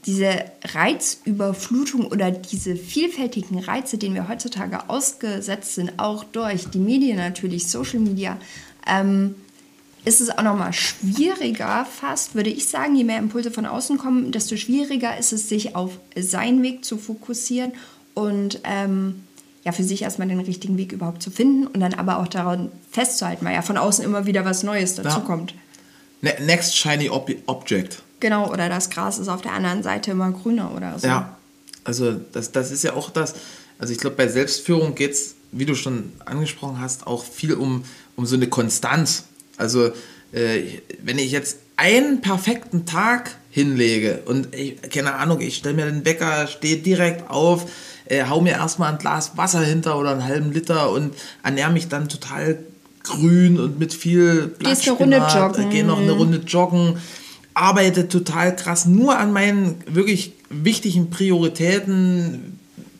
diese 0.05 0.45
Reizüberflutung 0.63 2.07
oder 2.07 2.31
diese 2.31 2.75
vielfältigen 2.75 3.59
Reize, 3.59 3.97
denen 3.97 4.15
wir 4.15 4.27
heutzutage 4.27 4.89
ausgesetzt 4.89 5.75
sind, 5.75 5.93
auch 5.97 6.23
durch 6.23 6.69
die 6.69 6.79
Medien 6.79 7.17
natürlich, 7.17 7.67
Social 7.67 7.99
Media, 7.99 8.37
ähm, 8.87 9.35
ist 10.05 10.21
es 10.21 10.29
auch 10.29 10.43
nochmal 10.43 10.71
schwieriger 10.73 11.85
fast, 11.85 12.35
würde 12.35 12.51
ich 12.51 12.67
sagen, 12.67 12.95
je 12.95 13.03
mehr 13.03 13.17
Impulse 13.17 13.49
von 13.49 13.65
außen 13.65 13.97
kommen, 13.97 14.31
desto 14.31 14.55
schwieriger 14.55 15.17
ist 15.17 15.33
es, 15.33 15.49
sich 15.49 15.75
auf 15.75 15.97
seinen 16.15 16.61
Weg 16.61 16.85
zu 16.85 16.97
fokussieren 16.97 17.73
und 18.13 18.61
ähm, 18.63 19.23
ja, 19.63 19.71
für 19.71 19.83
sich 19.83 20.03
erstmal 20.03 20.27
den 20.27 20.39
richtigen 20.39 20.77
Weg 20.77 20.91
überhaupt 20.91 21.23
zu 21.23 21.31
finden 21.31 21.65
und 21.65 21.79
dann 21.79 21.95
aber 21.95 22.19
auch 22.19 22.27
daran 22.27 22.71
festzuhalten, 22.91 23.43
weil 23.43 23.55
ja 23.55 23.63
von 23.63 23.77
außen 23.77 24.05
immer 24.05 24.27
wieder 24.27 24.45
was 24.45 24.61
Neues 24.61 24.93
dazu 24.93 25.19
ja. 25.19 25.25
kommt. 25.25 25.55
Ne-, 26.21 26.37
next 26.41 26.77
shiny 26.77 27.09
ob 27.09 27.31
object. 27.47 28.03
Genau, 28.19 28.51
oder 28.51 28.69
das 28.69 28.89
Gras 28.89 29.19
ist 29.19 29.27
auf 29.27 29.41
der 29.41 29.53
anderen 29.53 29.83
Seite 29.83 30.11
immer 30.11 30.31
grüner 30.31 30.71
oder 30.75 30.97
so. 30.97 31.07
Ja, 31.07 31.37
also 31.83 32.13
das, 32.31 32.51
das 32.51 32.71
ist 32.71 32.83
ja 32.83 32.93
auch 32.93 33.09
das. 33.09 33.35
Also 33.77 33.93
ich 33.93 33.99
glaube, 33.99 34.15
bei 34.15 34.27
Selbstführung 34.27 34.95
geht 34.95 35.11
es, 35.11 35.35
wie 35.51 35.65
du 35.65 35.75
schon 35.75 36.11
angesprochen 36.25 36.79
hast, 36.79 37.07
auch 37.07 37.23
viel 37.23 37.53
um, 37.53 37.83
um 38.15 38.25
so 38.25 38.35
eine 38.35 38.47
Konstanz. 38.47 39.25
Also 39.57 39.91
äh, 40.31 40.61
wenn 41.03 41.17
ich 41.17 41.31
jetzt 41.31 41.57
einen 41.77 42.21
perfekten 42.21 42.85
Tag 42.85 43.35
hinlege 43.51 44.21
und 44.25 44.55
ich, 44.55 44.81
keine 44.89 45.15
Ahnung, 45.15 45.41
ich 45.41 45.57
stelle 45.57 45.75
mir 45.75 45.85
den 45.85 46.05
Wecker, 46.05 46.47
stehe 46.47 46.77
direkt 46.77 47.29
auf, 47.29 47.69
äh, 48.05 48.25
hau 48.25 48.41
mir 48.41 48.53
erstmal 48.53 48.91
ein 48.91 48.97
Glas 48.97 49.37
Wasser 49.37 49.61
hinter 49.61 49.97
oder 49.97 50.11
einen 50.11 50.23
halben 50.23 50.51
Liter 50.51 50.91
und 50.91 51.13
ernähre 51.43 51.71
mich 51.71 51.87
dann 51.87 52.09
total 52.09 52.59
grün 53.03 53.59
und 53.59 53.77
mit 53.77 53.93
viel 53.93 54.47
Blattspinat, 54.47 55.35
joggen. 55.35 55.69
gehe 55.69 55.85
noch 55.85 55.99
eine 55.99 56.13
Runde 56.13 56.39
joggen 56.39 56.97
arbeite 57.55 58.07
total 58.07 58.55
krass 58.55 58.85
nur 58.85 59.17
an 59.17 59.33
meinen 59.33 59.81
wirklich 59.87 60.33
wichtigen 60.49 61.09
Prioritäten, 61.09 62.59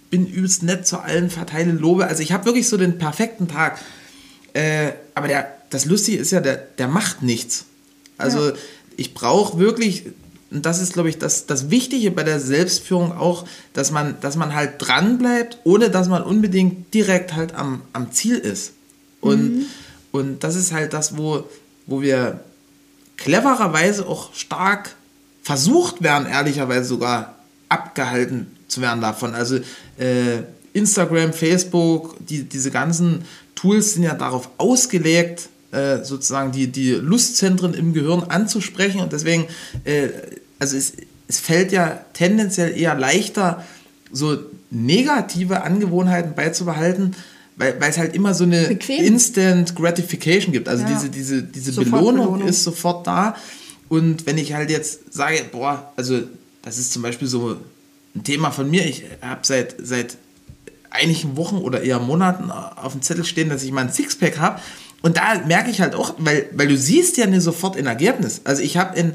bin 0.09 0.25
übelst 0.25 0.63
nett 0.63 0.87
zu 0.87 0.99
allen, 0.99 1.29
verteile 1.29 1.73
Lobe. 1.73 2.07
Also 2.07 2.23
ich 2.23 2.31
habe 2.31 2.45
wirklich 2.45 2.67
so 2.67 2.77
den 2.77 2.97
perfekten 2.97 3.47
Tag. 3.47 3.79
Äh, 4.53 4.93
aber 5.13 5.27
der, 5.27 5.53
das 5.69 5.85
Lustige 5.85 6.17
ist 6.17 6.31
ja, 6.31 6.39
der, 6.39 6.55
der 6.55 6.87
macht 6.87 7.21
nichts. 7.21 7.65
Also 8.17 8.49
ja. 8.49 8.53
ich 8.95 9.13
brauche 9.13 9.59
wirklich, 9.59 10.05
und 10.51 10.65
das 10.65 10.81
ist, 10.81 10.93
glaube 10.93 11.09
ich, 11.09 11.17
das, 11.17 11.47
das 11.47 11.69
Wichtige 11.69 12.11
bei 12.11 12.23
der 12.23 12.39
Selbstführung 12.39 13.11
auch, 13.11 13.45
dass 13.73 13.91
man, 13.91 14.15
dass 14.21 14.37
man 14.37 14.55
halt 14.55 14.75
dran 14.77 15.17
bleibt, 15.17 15.57
ohne 15.65 15.89
dass 15.89 16.07
man 16.07 16.23
unbedingt 16.23 16.93
direkt 16.93 17.35
halt 17.35 17.53
am, 17.55 17.81
am 17.91 18.13
Ziel 18.13 18.37
ist. 18.37 18.71
Und, 19.19 19.55
mhm. 19.55 19.65
und 20.13 20.43
das 20.45 20.55
ist 20.55 20.71
halt 20.71 20.93
das, 20.93 21.17
wo, 21.17 21.43
wo 21.87 22.01
wir 22.01 22.39
clevererweise 23.25 24.07
auch 24.07 24.33
stark 24.35 24.95
versucht 25.41 26.03
werden, 26.03 26.27
ehrlicherweise 26.27 26.85
sogar 26.85 27.35
abgehalten 27.69 28.55
zu 28.67 28.81
werden 28.81 29.01
davon. 29.01 29.33
Also 29.33 29.57
äh, 29.97 30.43
Instagram, 30.73 31.33
Facebook, 31.33 32.15
die, 32.27 32.43
diese 32.43 32.69
ganzen 32.69 33.25
Tools 33.55 33.95
sind 33.95 34.03
ja 34.03 34.13
darauf 34.13 34.49
ausgelegt, 34.59 35.49
äh, 35.71 36.03
sozusagen 36.03 36.51
die, 36.51 36.67
die 36.67 36.91
Lustzentren 36.91 37.73
im 37.73 37.93
Gehirn 37.93 38.25
anzusprechen 38.25 39.01
und 39.01 39.11
deswegen, 39.11 39.47
äh, 39.85 40.09
also 40.59 40.77
es, 40.77 40.93
es 41.27 41.39
fällt 41.39 41.71
ja 41.71 42.01
tendenziell 42.13 42.77
eher 42.77 42.93
leichter, 42.93 43.65
so 44.11 44.37
negative 44.69 45.63
Angewohnheiten 45.63 46.35
beizubehalten, 46.35 47.15
weil, 47.57 47.79
weil 47.79 47.89
es 47.89 47.97
halt 47.97 48.15
immer 48.15 48.33
so 48.33 48.43
eine 48.43 48.67
Bequem. 48.67 49.03
Instant 49.03 49.75
Gratification 49.75 50.51
gibt. 50.51 50.67
Also 50.67 50.83
ja. 50.83 50.89
diese, 50.89 51.09
diese, 51.09 51.43
diese 51.43 51.73
Belohnung, 51.73 52.25
Belohnung 52.25 52.47
ist 52.47 52.63
sofort 52.63 53.07
da. 53.07 53.35
Und 53.87 54.25
wenn 54.25 54.37
ich 54.37 54.53
halt 54.53 54.69
jetzt 54.69 55.13
sage, 55.13 55.41
boah, 55.51 55.91
also 55.95 56.21
das 56.61 56.77
ist 56.77 56.91
zum 56.91 57.01
Beispiel 57.01 57.27
so 57.27 57.57
ein 58.15 58.23
Thema 58.23 58.51
von 58.51 58.69
mir, 58.69 58.85
ich 58.85 59.03
habe 59.21 59.41
seit, 59.43 59.75
seit 59.79 60.17
einigen 60.89 61.37
Wochen 61.37 61.57
oder 61.57 61.81
eher 61.81 61.99
Monaten 61.99 62.51
auf 62.51 62.93
dem 62.93 63.01
Zettel 63.01 63.25
stehen, 63.25 63.49
dass 63.49 63.63
ich 63.63 63.71
mal 63.71 63.81
ein 63.81 63.91
Sixpack 63.91 64.39
habe. 64.39 64.59
Und 65.01 65.17
da 65.17 65.39
merke 65.45 65.69
ich 65.69 65.81
halt 65.81 65.93
auch, 65.93 66.15
weil, 66.17 66.49
weil 66.53 66.67
du 66.67 66.77
siehst 66.77 67.17
ja 67.17 67.27
nicht 67.27 67.43
sofort 67.43 67.77
ein 67.77 67.85
Ergebnis. 67.85 68.41
Also 68.43 68.63
ich 68.63 68.77
habe 68.77 68.97
in, 68.97 69.13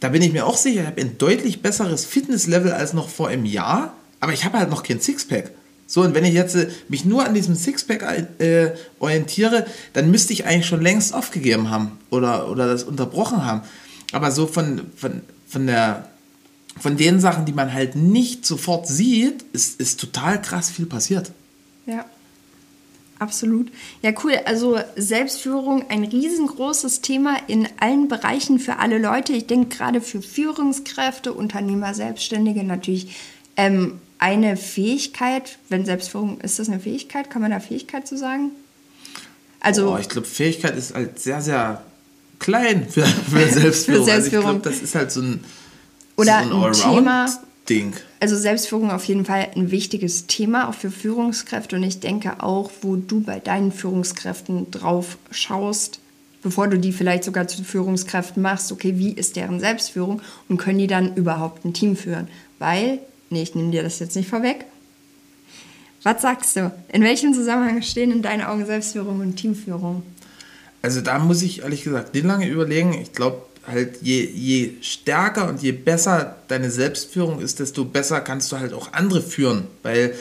da 0.00 0.10
bin 0.10 0.22
ich 0.22 0.32
mir 0.32 0.46
auch 0.46 0.56
sicher, 0.56 0.82
ich 0.82 0.86
habe 0.86 1.00
ein 1.00 1.18
deutlich 1.18 1.60
besseres 1.60 2.04
Fitnesslevel 2.04 2.72
als 2.72 2.92
noch 2.92 3.08
vor 3.08 3.28
einem 3.28 3.44
Jahr, 3.44 3.94
aber 4.20 4.32
ich 4.32 4.44
habe 4.44 4.58
halt 4.58 4.70
noch 4.70 4.82
kein 4.82 5.00
Sixpack. 5.00 5.50
So, 5.90 6.02
und 6.02 6.14
wenn 6.14 6.26
ich 6.26 6.34
jetzt 6.34 6.54
äh, 6.54 6.68
mich 6.88 7.06
nur 7.06 7.24
an 7.24 7.32
diesem 7.32 7.54
Sixpack 7.54 8.02
äh, 8.38 8.72
orientiere, 9.00 9.66
dann 9.94 10.10
müsste 10.10 10.34
ich 10.34 10.44
eigentlich 10.44 10.66
schon 10.66 10.82
längst 10.82 11.14
aufgegeben 11.14 11.70
haben 11.70 11.98
oder, 12.10 12.50
oder 12.50 12.66
das 12.66 12.84
unterbrochen 12.84 13.46
haben. 13.46 13.62
Aber 14.12 14.30
so 14.30 14.46
von, 14.46 14.82
von, 14.94 15.22
von, 15.48 15.66
der, 15.66 16.10
von 16.78 16.98
den 16.98 17.20
Sachen, 17.20 17.46
die 17.46 17.54
man 17.54 17.72
halt 17.72 17.96
nicht 17.96 18.44
sofort 18.44 18.86
sieht, 18.86 19.42
ist, 19.54 19.80
ist 19.80 19.98
total 19.98 20.42
krass 20.42 20.68
viel 20.68 20.84
passiert. 20.84 21.32
Ja, 21.86 22.04
absolut. 23.18 23.72
Ja, 24.02 24.12
cool. 24.22 24.34
Also 24.44 24.78
Selbstführung, 24.94 25.88
ein 25.88 26.04
riesengroßes 26.04 27.00
Thema 27.00 27.38
in 27.46 27.66
allen 27.80 28.08
Bereichen 28.08 28.58
für 28.58 28.76
alle 28.76 28.98
Leute. 28.98 29.32
Ich 29.32 29.46
denke 29.46 29.74
gerade 29.74 30.02
für 30.02 30.20
Führungskräfte, 30.20 31.32
Unternehmer, 31.32 31.94
Selbstständige 31.94 32.62
natürlich 32.62 33.16
ähm, 33.56 34.00
eine 34.18 34.56
Fähigkeit, 34.56 35.58
wenn 35.68 35.84
Selbstführung, 35.84 36.40
ist 36.40 36.58
das 36.58 36.68
eine 36.68 36.80
Fähigkeit? 36.80 37.30
Kann 37.30 37.42
man 37.42 37.50
da 37.50 37.60
Fähigkeit 37.60 38.06
zu 38.06 38.16
sagen? 38.16 38.50
Also, 39.60 39.94
oh, 39.94 39.98
ich 39.98 40.08
glaube, 40.08 40.26
Fähigkeit 40.26 40.76
ist 40.76 40.94
halt 40.94 41.18
sehr, 41.18 41.40
sehr 41.40 41.82
klein 42.38 42.88
für, 42.88 43.04
für 43.04 43.48
Selbstführung. 43.48 44.00
für 44.00 44.04
Selbstführung. 44.04 44.10
Also 44.10 44.26
ich 44.26 44.30
glaube, 44.30 44.60
das 44.60 44.80
ist 44.80 44.94
halt 44.94 45.12
so 45.12 45.22
ein, 45.22 45.44
Oder 46.16 46.44
so 46.44 46.56
ein, 46.56 46.64
ein 46.64 46.72
Thema. 46.72 47.26
Ding. 47.68 47.92
Also 48.20 48.36
Selbstführung 48.36 48.90
auf 48.90 49.04
jeden 49.04 49.24
Fall 49.24 49.48
ein 49.54 49.70
wichtiges 49.70 50.26
Thema, 50.26 50.68
auch 50.68 50.74
für 50.74 50.90
Führungskräfte. 50.90 51.76
Und 51.76 51.82
ich 51.82 52.00
denke 52.00 52.42
auch, 52.42 52.70
wo 52.80 52.96
du 52.96 53.20
bei 53.20 53.40
deinen 53.40 53.72
Führungskräften 53.72 54.70
drauf 54.70 55.18
schaust, 55.30 56.00
bevor 56.42 56.68
du 56.68 56.78
die 56.78 56.92
vielleicht 56.92 57.24
sogar 57.24 57.46
zu 57.46 57.62
Führungskräften 57.62 58.42
machst, 58.42 58.72
okay, 58.72 58.94
wie 58.96 59.12
ist 59.12 59.36
deren 59.36 59.60
Selbstführung 59.60 60.22
und 60.48 60.56
können 60.56 60.78
die 60.78 60.86
dann 60.86 61.14
überhaupt 61.14 61.64
ein 61.64 61.74
Team 61.74 61.96
führen? 61.96 62.28
Weil 62.58 63.00
Nee, 63.30 63.42
ich 63.42 63.54
nehme 63.54 63.70
dir 63.70 63.82
das 63.82 63.98
jetzt 63.98 64.16
nicht 64.16 64.28
vorweg. 64.28 64.64
Was 66.02 66.22
sagst 66.22 66.56
du? 66.56 66.72
In 66.92 67.02
welchem 67.02 67.34
Zusammenhang 67.34 67.82
stehen 67.82 68.12
in 68.12 68.22
deinen 68.22 68.42
Augen 68.42 68.64
Selbstführung 68.64 69.20
und 69.20 69.36
Teamführung? 69.36 70.02
Also 70.80 71.00
da 71.00 71.18
muss 71.18 71.42
ich 71.42 71.62
ehrlich 71.62 71.82
gesagt 71.82 72.14
nicht 72.14 72.24
lange 72.24 72.48
überlegen. 72.48 72.94
Ich 72.94 73.12
glaube 73.12 73.42
halt, 73.66 74.00
je, 74.00 74.24
je 74.24 74.72
stärker 74.80 75.48
und 75.48 75.62
je 75.62 75.72
besser 75.72 76.36
deine 76.48 76.70
Selbstführung 76.70 77.40
ist, 77.40 77.60
desto 77.60 77.84
besser 77.84 78.20
kannst 78.20 78.50
du 78.52 78.58
halt 78.58 78.72
auch 78.72 78.92
andere 78.92 79.20
führen. 79.20 79.66
Weil, 79.82 80.14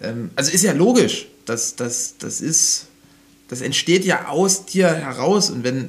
ähm, 0.00 0.30
also 0.36 0.50
ist 0.52 0.64
ja 0.64 0.72
logisch. 0.72 1.26
das, 1.44 1.76
das, 1.76 2.14
das 2.18 2.40
ist, 2.40 2.86
das 3.48 3.60
entsteht 3.60 4.04
ja 4.04 4.28
aus 4.28 4.66
dir 4.66 4.88
heraus. 4.88 5.50
Und 5.50 5.64
wenn, 5.64 5.88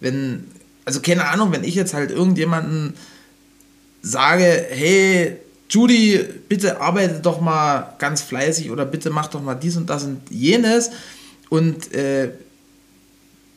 wenn, 0.00 0.44
also 0.84 1.00
keine 1.00 1.26
Ahnung, 1.28 1.52
wenn 1.52 1.64
ich 1.64 1.74
jetzt 1.74 1.94
halt 1.94 2.10
irgendjemanden 2.10 2.94
sage, 4.02 4.66
hey, 4.70 5.36
Judy, 5.70 6.24
bitte 6.48 6.80
arbeite 6.80 7.20
doch 7.20 7.40
mal 7.40 7.94
ganz 7.98 8.22
fleißig 8.22 8.70
oder 8.70 8.86
bitte 8.86 9.10
mach 9.10 9.28
doch 9.28 9.42
mal 9.42 9.54
dies 9.54 9.76
und 9.76 9.88
das 9.90 10.04
und 10.04 10.22
jenes. 10.30 10.90
Und 11.50 11.92
äh, 11.94 12.30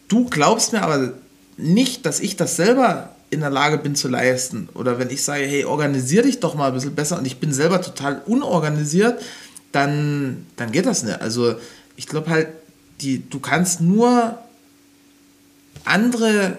du 0.07 0.25
glaubst 0.29 0.73
mir 0.73 0.81
aber 0.81 1.13
nicht, 1.57 2.05
dass 2.05 2.19
ich 2.19 2.35
das 2.35 2.57
selber 2.57 3.15
in 3.29 3.39
der 3.39 3.49
Lage 3.49 3.77
bin 3.77 3.95
zu 3.95 4.09
leisten. 4.09 4.67
Oder 4.73 4.99
wenn 4.99 5.09
ich 5.09 5.23
sage, 5.23 5.45
hey, 5.45 5.63
organisier 5.63 6.23
dich 6.23 6.41
doch 6.41 6.53
mal 6.53 6.67
ein 6.67 6.73
bisschen 6.73 6.95
besser 6.95 7.17
und 7.17 7.25
ich 7.25 7.37
bin 7.37 7.53
selber 7.53 7.81
total 7.81 8.21
unorganisiert, 8.25 9.21
dann, 9.71 10.45
dann 10.57 10.71
geht 10.73 10.85
das 10.85 11.03
nicht. 11.03 11.21
Also 11.21 11.55
ich 11.95 12.07
glaube 12.07 12.29
halt, 12.29 12.49
die, 12.99 13.27
du 13.29 13.39
kannst 13.39 13.79
nur 13.79 14.37
andere 15.85 16.57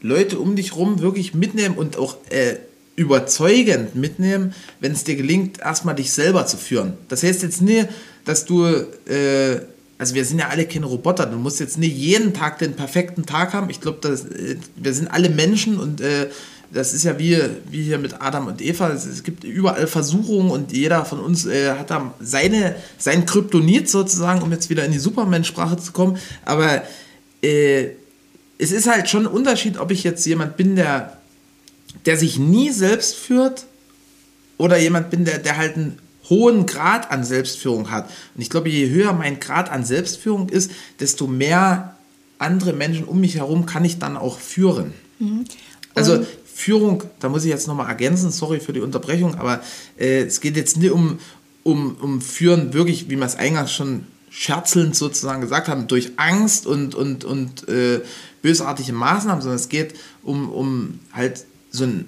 Leute 0.00 0.38
um 0.38 0.56
dich 0.56 0.76
rum 0.76 1.00
wirklich 1.00 1.34
mitnehmen 1.34 1.76
und 1.76 1.98
auch 1.98 2.16
äh, 2.30 2.56
überzeugend 3.00 3.94
mitnehmen, 3.94 4.54
wenn 4.80 4.92
es 4.92 5.04
dir 5.04 5.16
gelingt, 5.16 5.58
erstmal 5.58 5.94
dich 5.94 6.12
selber 6.12 6.44
zu 6.44 6.58
führen. 6.58 6.92
Das 7.08 7.22
heißt 7.22 7.42
jetzt 7.42 7.62
nicht, 7.62 7.88
dass 8.26 8.44
du, 8.44 8.66
äh, 8.66 9.60
also 9.96 10.14
wir 10.14 10.24
sind 10.26 10.38
ja 10.38 10.48
alle 10.48 10.66
keine 10.66 10.84
Roboter, 10.84 11.24
du 11.24 11.38
musst 11.38 11.60
jetzt 11.60 11.78
nicht 11.78 11.96
jeden 11.96 12.34
Tag 12.34 12.58
den 12.58 12.74
perfekten 12.74 13.24
Tag 13.24 13.54
haben. 13.54 13.70
Ich 13.70 13.80
glaube, 13.80 14.06
äh, 14.06 14.56
wir 14.76 14.92
sind 14.92 15.08
alle 15.08 15.30
Menschen 15.30 15.80
und 15.80 16.02
äh, 16.02 16.28
das 16.72 16.92
ist 16.92 17.04
ja 17.04 17.18
wie, 17.18 17.38
wie 17.70 17.84
hier 17.84 17.98
mit 17.98 18.20
Adam 18.20 18.48
und 18.48 18.60
Eva. 18.60 18.90
Es, 18.90 19.22
gibt 19.22 19.44
überall 19.44 19.86
Versuchungen 19.86 20.50
und 20.50 20.70
jeder 20.70 21.06
von 21.06 21.20
uns 21.20 21.46
äh, 21.46 21.70
hat 21.70 21.90
da 21.90 22.14
seine, 22.20 22.76
sein 22.98 23.24
Kryptonit 23.24 23.88
sozusagen, 23.88 24.42
um 24.42 24.52
jetzt 24.52 24.68
wieder 24.68 24.84
in 24.84 24.92
die 24.92 24.98
Superman-Sprache 24.98 25.78
zu 25.78 25.92
kommen. 25.92 26.18
Aber 26.44 26.82
äh, 27.42 27.88
es 28.58 28.72
ist 28.72 28.88
halt 28.88 29.08
schon 29.08 29.26
ein 29.26 29.32
Unterschied, 29.32 29.78
ob 29.78 29.90
ich 29.90 30.04
jetzt 30.04 30.26
jemand 30.26 30.58
bin, 30.58 30.76
der 30.76 31.19
der 32.06 32.16
sich 32.16 32.38
nie 32.38 32.70
selbst 32.70 33.16
führt 33.16 33.66
oder 34.58 34.78
jemand 34.78 35.10
bin, 35.10 35.24
der, 35.24 35.38
der 35.38 35.56
halt 35.56 35.76
einen 35.76 35.98
hohen 36.28 36.66
Grad 36.66 37.10
an 37.10 37.24
Selbstführung 37.24 37.90
hat. 37.90 38.08
Und 38.34 38.42
ich 38.42 38.50
glaube, 38.50 38.68
je 38.68 38.88
höher 38.88 39.12
mein 39.12 39.40
Grad 39.40 39.70
an 39.70 39.84
Selbstführung 39.84 40.48
ist, 40.48 40.70
desto 41.00 41.26
mehr 41.26 41.96
andere 42.38 42.72
Menschen 42.72 43.04
um 43.04 43.20
mich 43.20 43.36
herum 43.36 43.66
kann 43.66 43.84
ich 43.84 43.98
dann 43.98 44.16
auch 44.16 44.38
führen. 44.38 44.92
Mhm. 45.18 45.44
Also 45.94 46.24
Führung, 46.54 47.02
da 47.18 47.28
muss 47.28 47.44
ich 47.44 47.50
jetzt 47.50 47.66
nochmal 47.66 47.88
ergänzen, 47.88 48.30
sorry 48.30 48.60
für 48.60 48.72
die 48.72 48.80
Unterbrechung, 48.80 49.34
aber 49.34 49.60
äh, 49.98 50.22
es 50.22 50.40
geht 50.40 50.56
jetzt 50.56 50.76
nicht 50.76 50.92
um, 50.92 51.18
um, 51.62 51.96
um 52.00 52.20
Führen 52.20 52.72
wirklich, 52.72 53.10
wie 53.10 53.16
wir 53.16 53.26
es 53.26 53.36
eingangs 53.36 53.72
schon 53.72 54.06
scherzelnd 54.30 54.94
sozusagen 54.94 55.40
gesagt 55.40 55.68
haben, 55.68 55.88
durch 55.88 56.12
Angst 56.16 56.66
und, 56.66 56.94
und, 56.94 57.24
und 57.24 57.68
äh, 57.68 58.00
bösartige 58.42 58.92
Maßnahmen, 58.92 59.42
sondern 59.42 59.56
es 59.56 59.68
geht 59.68 59.94
um, 60.22 60.50
um 60.50 61.00
halt 61.12 61.44
so 61.70 61.84
ein 61.84 62.06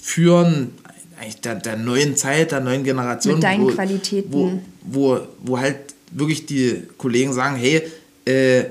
Führen 0.00 0.72
eigentlich 1.20 1.40
der, 1.40 1.56
der 1.56 1.76
neuen 1.76 2.16
Zeit, 2.16 2.52
der 2.52 2.60
neuen 2.60 2.84
Generation. 2.84 3.34
Mit 3.34 3.42
deinen 3.42 3.64
wo, 3.64 3.68
Qualitäten. 3.68 4.32
Wo, 4.32 4.60
wo, 4.82 5.20
wo 5.42 5.58
halt 5.58 5.76
wirklich 6.12 6.46
die 6.46 6.82
Kollegen 6.96 7.32
sagen, 7.32 7.56
hey, 7.56 7.82
äh, 8.24 8.64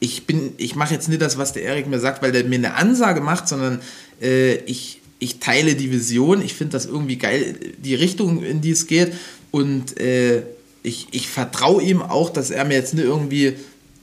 ich 0.00 0.26
bin, 0.26 0.52
ich 0.58 0.76
mache 0.76 0.94
jetzt 0.94 1.08
nicht 1.08 1.22
das, 1.22 1.38
was 1.38 1.52
der 1.52 1.62
Erik 1.64 1.86
mir 1.86 1.98
sagt, 2.00 2.22
weil 2.22 2.32
der 2.32 2.44
mir 2.44 2.56
eine 2.56 2.74
Ansage 2.74 3.20
macht, 3.20 3.48
sondern 3.48 3.80
äh, 4.20 4.56
ich, 4.64 5.00
ich 5.18 5.38
teile 5.38 5.74
die 5.74 5.90
Vision, 5.90 6.42
ich 6.42 6.54
finde 6.54 6.72
das 6.72 6.86
irgendwie 6.86 7.16
geil, 7.16 7.56
die 7.78 7.94
Richtung, 7.94 8.44
in 8.44 8.60
die 8.60 8.70
es 8.70 8.86
geht 8.86 9.12
und 9.50 9.98
äh, 10.00 10.42
ich, 10.82 11.08
ich 11.10 11.28
vertraue 11.28 11.82
ihm 11.82 12.02
auch, 12.02 12.30
dass 12.30 12.50
er 12.50 12.64
mir 12.64 12.74
jetzt 12.74 12.94
nicht 12.94 13.04
irgendwie 13.04 13.54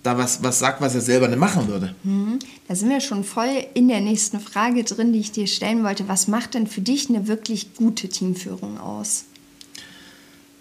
da 0.06 0.18
was, 0.18 0.44
was 0.44 0.60
sagt, 0.60 0.82
was 0.82 0.94
er 0.94 1.02
selber 1.02 1.28
nicht 1.28 1.40
machen 1.40 1.68
würde. 1.68 1.96
Mhm. 2.04 2.40
Da 2.68 2.76
sind 2.76 2.90
wir 2.90 3.02
schon 3.02 3.24
voll 3.24 3.66
in 3.74 3.88
der 3.88 4.02
nächsten 4.02 4.40
Frage 4.40 4.84
drin, 4.84 5.14
die 5.14 5.20
ich 5.20 5.32
dir 5.32 5.48
stellen 5.48 5.84
wollte. 5.84 6.08
Was 6.08 6.28
macht 6.28 6.54
denn 6.54 6.68
für 6.68 6.82
dich 6.82 7.10
eine 7.10 7.28
wirklich 7.28 7.74
gute 7.76 8.08
Teamführung 8.08 8.80
aus? 8.80 9.26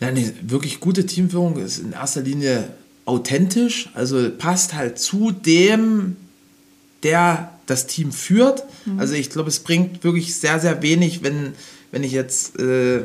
Ja, 0.01 0.09
eine 0.09 0.33
wirklich 0.42 0.81
gute 0.81 1.05
Teamführung 1.07 1.59
ist 1.59 1.79
in 1.79 1.92
erster 1.92 2.23
Linie 2.23 2.71
authentisch, 3.05 3.90
also 3.95 4.31
passt 4.31 4.75
halt 4.75 4.99
zu 4.99 5.31
dem, 5.31 6.16
der 7.03 7.53
das 7.66 7.87
Team 7.87 8.12
führt. 8.12 8.64
Mhm. 8.87 8.99
Also 8.99 9.14
ich 9.14 9.31
glaube, 9.31 9.51
es 9.51 9.61
bringt 9.61 10.05
wirklich 10.05 10.35
sehr, 10.35 10.59
sehr 10.59 10.83
wenig, 10.83 11.23
wenn, 11.23 11.53
wenn 11.92 12.03
ich 12.03 12.12
jetzt 12.12 12.59
äh, 12.59 13.05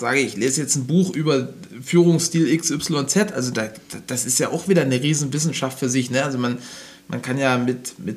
sage, 0.00 0.20
ich 0.20 0.36
lese 0.36 0.60
jetzt 0.60 0.76
ein 0.76 0.86
Buch 0.86 1.14
über 1.14 1.50
Führungsstil 1.82 2.56
XYZ, 2.56 3.32
also 3.32 3.50
da, 3.50 3.70
das 4.06 4.26
ist 4.26 4.38
ja 4.38 4.50
auch 4.50 4.68
wieder 4.68 4.82
eine 4.82 5.00
Riesenwissenschaft 5.00 5.78
für 5.78 5.88
sich. 5.88 6.10
Ne? 6.10 6.24
Also 6.24 6.38
man, 6.38 6.58
man 7.08 7.22
kann 7.22 7.38
ja 7.38 7.58
mit, 7.58 7.98
mit, 7.98 8.16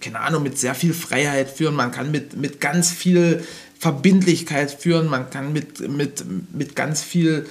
keine 0.00 0.20
Ahnung, 0.20 0.42
mit 0.42 0.58
sehr 0.58 0.74
viel 0.74 0.94
Freiheit 0.94 1.50
führen, 1.50 1.74
man 1.74 1.92
kann 1.92 2.10
mit, 2.10 2.36
mit 2.36 2.60
ganz 2.60 2.90
viel 2.90 3.44
Verbindlichkeit 3.78 4.70
führen, 4.70 5.08
man 5.08 5.30
kann 5.30 5.52
mit, 5.52 5.88
mit, 5.88 6.24
mit 6.52 6.76
ganz 6.76 7.02
viel 7.02 7.46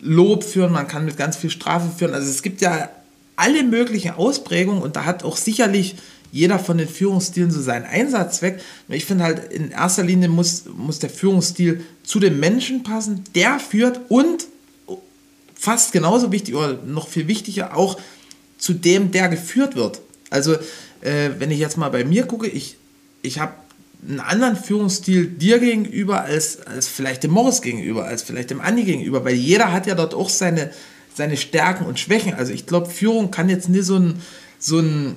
Lob 0.00 0.44
führen, 0.44 0.72
man 0.72 0.88
kann 0.88 1.04
mit 1.04 1.16
ganz 1.16 1.36
viel 1.36 1.50
Strafe 1.50 1.90
führen. 1.96 2.14
Also 2.14 2.28
es 2.28 2.42
gibt 2.42 2.60
ja 2.60 2.90
alle 3.36 3.62
möglichen 3.62 4.12
Ausprägungen 4.12 4.82
und 4.82 4.96
da 4.96 5.04
hat 5.04 5.22
auch 5.22 5.36
sicherlich 5.36 5.96
jeder 6.36 6.58
von 6.58 6.76
den 6.76 6.88
Führungsstilen 6.88 7.50
so 7.50 7.62
seinen 7.62 7.86
Einsatzzweck. 7.86 8.60
Ich 8.88 9.06
finde 9.06 9.24
halt, 9.24 9.52
in 9.52 9.70
erster 9.70 10.04
Linie 10.04 10.28
muss, 10.28 10.64
muss 10.76 10.98
der 10.98 11.08
Führungsstil 11.08 11.82
zu 12.02 12.20
dem 12.20 12.38
Menschen 12.38 12.82
passen, 12.82 13.24
der 13.34 13.58
führt 13.58 14.00
und 14.08 14.46
fast 15.54 15.92
genauso 15.92 16.32
wichtig 16.32 16.54
oder 16.54 16.74
noch 16.84 17.08
viel 17.08 17.26
wichtiger 17.26 17.74
auch 17.74 17.98
zu 18.58 18.74
dem, 18.74 19.10
der 19.10 19.28
geführt 19.28 19.76
wird. 19.76 20.02
Also, 20.28 20.54
äh, 21.00 21.30
wenn 21.38 21.50
ich 21.50 21.58
jetzt 21.58 21.78
mal 21.78 21.88
bei 21.88 22.04
mir 22.04 22.26
gucke, 22.26 22.46
ich, 22.46 22.76
ich 23.22 23.38
habe 23.38 23.54
einen 24.06 24.20
anderen 24.20 24.56
Führungsstil 24.56 25.26
dir 25.26 25.58
gegenüber 25.58 26.22
als, 26.22 26.66
als 26.66 26.86
vielleicht 26.86 27.22
dem 27.22 27.30
Morris 27.30 27.62
gegenüber, 27.62 28.04
als 28.04 28.22
vielleicht 28.22 28.50
dem 28.50 28.60
Andi 28.60 28.84
gegenüber, 28.84 29.24
weil 29.24 29.34
jeder 29.34 29.72
hat 29.72 29.86
ja 29.86 29.94
dort 29.94 30.14
auch 30.14 30.28
seine, 30.28 30.70
seine 31.14 31.38
Stärken 31.38 31.86
und 31.86 31.98
Schwächen. 31.98 32.34
Also 32.34 32.52
ich 32.52 32.66
glaube, 32.66 32.90
Führung 32.90 33.30
kann 33.30 33.48
jetzt 33.48 33.70
nicht 33.70 33.84
so 33.84 33.96
ein, 33.96 34.20
so 34.58 34.80
ein 34.80 35.16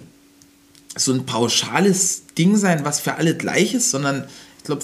so 0.95 1.13
ein 1.13 1.25
pauschales 1.25 2.23
Ding 2.37 2.55
sein, 2.55 2.83
was 2.83 2.99
für 2.99 3.15
alle 3.15 3.35
gleich 3.35 3.73
ist, 3.73 3.91
sondern 3.91 4.25
ich 4.57 4.63
glaube, 4.63 4.83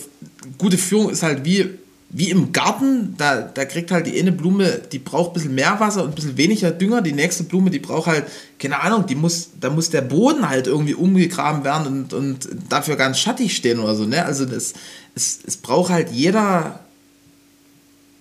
gute 0.57 0.77
Führung 0.77 1.09
ist 1.09 1.23
halt 1.23 1.45
wie, 1.45 1.69
wie 2.09 2.29
im 2.29 2.53
Garten, 2.53 3.15
da, 3.17 3.41
da 3.41 3.65
kriegt 3.65 3.91
halt 3.91 4.07
die 4.07 4.19
eine 4.19 4.31
Blume, 4.31 4.81
die 4.91 4.99
braucht 4.99 5.31
ein 5.31 5.33
bisschen 5.33 5.55
mehr 5.55 5.79
Wasser 5.79 6.03
und 6.03 6.09
ein 6.09 6.15
bisschen 6.15 6.37
weniger 6.37 6.71
Dünger, 6.71 7.01
die 7.01 7.11
nächste 7.11 7.43
Blume, 7.43 7.69
die 7.69 7.79
braucht 7.79 8.07
halt, 8.07 8.25
keine 8.59 8.79
Ahnung, 8.79 9.05
die 9.05 9.15
muss, 9.15 9.49
da 9.59 9.69
muss 9.69 9.89
der 9.89 10.01
Boden 10.01 10.47
halt 10.47 10.67
irgendwie 10.67 10.93
umgegraben 10.93 11.63
werden 11.63 11.87
und, 11.87 12.13
und 12.13 12.47
dafür 12.69 12.95
ganz 12.95 13.19
schattig 13.19 13.55
stehen 13.55 13.79
oder 13.79 13.95
so, 13.95 14.05
ne? 14.05 14.23
Also 14.23 14.45
das, 14.45 14.73
es, 15.15 15.39
es 15.45 15.57
braucht 15.57 15.91
halt 15.91 16.11
jeder 16.11 16.79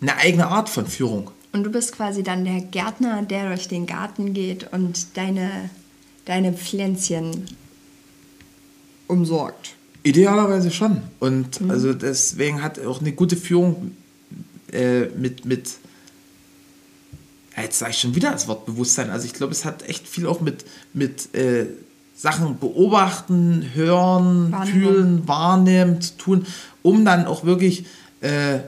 eine 0.00 0.16
eigene 0.16 0.48
Art 0.48 0.68
von 0.68 0.86
Führung. 0.86 1.30
Und 1.52 1.62
du 1.64 1.70
bist 1.70 1.92
quasi 1.92 2.22
dann 2.22 2.44
der 2.44 2.60
Gärtner, 2.60 3.22
der 3.22 3.48
durch 3.48 3.68
den 3.68 3.86
Garten 3.86 4.34
geht 4.34 4.72
und 4.72 5.16
deine, 5.16 5.70
deine 6.24 6.52
Pflänzchen 6.52 7.46
umsorgt. 9.06 9.74
Idealerweise 10.02 10.70
schon. 10.70 11.02
Und 11.20 11.60
mhm. 11.60 11.70
also 11.70 11.94
deswegen 11.94 12.62
hat 12.62 12.78
auch 12.84 13.00
eine 13.00 13.12
gute 13.12 13.36
Führung 13.36 13.92
äh, 14.72 15.06
mit, 15.16 15.44
mit 15.44 15.70
jetzt 17.56 17.78
sage 17.78 17.92
ich 17.92 17.98
schon 17.98 18.14
wieder 18.14 18.32
das 18.32 18.48
Wort 18.48 18.66
Bewusstsein. 18.66 19.10
Also 19.10 19.26
ich 19.26 19.32
glaube, 19.32 19.52
es 19.52 19.64
hat 19.64 19.88
echt 19.88 20.08
viel 20.08 20.26
auch 20.26 20.40
mit, 20.40 20.64
mit 20.92 21.34
äh, 21.34 21.66
Sachen 22.16 22.58
beobachten, 22.58 23.70
hören, 23.74 24.52
wahrnehmen. 24.52 24.72
fühlen, 24.72 25.28
wahrnehmen 25.28 26.00
zu 26.00 26.16
tun, 26.16 26.46
um 26.82 27.04
dann 27.04 27.26
auch 27.26 27.44
wirklich 27.44 27.86
äh, 28.20 28.60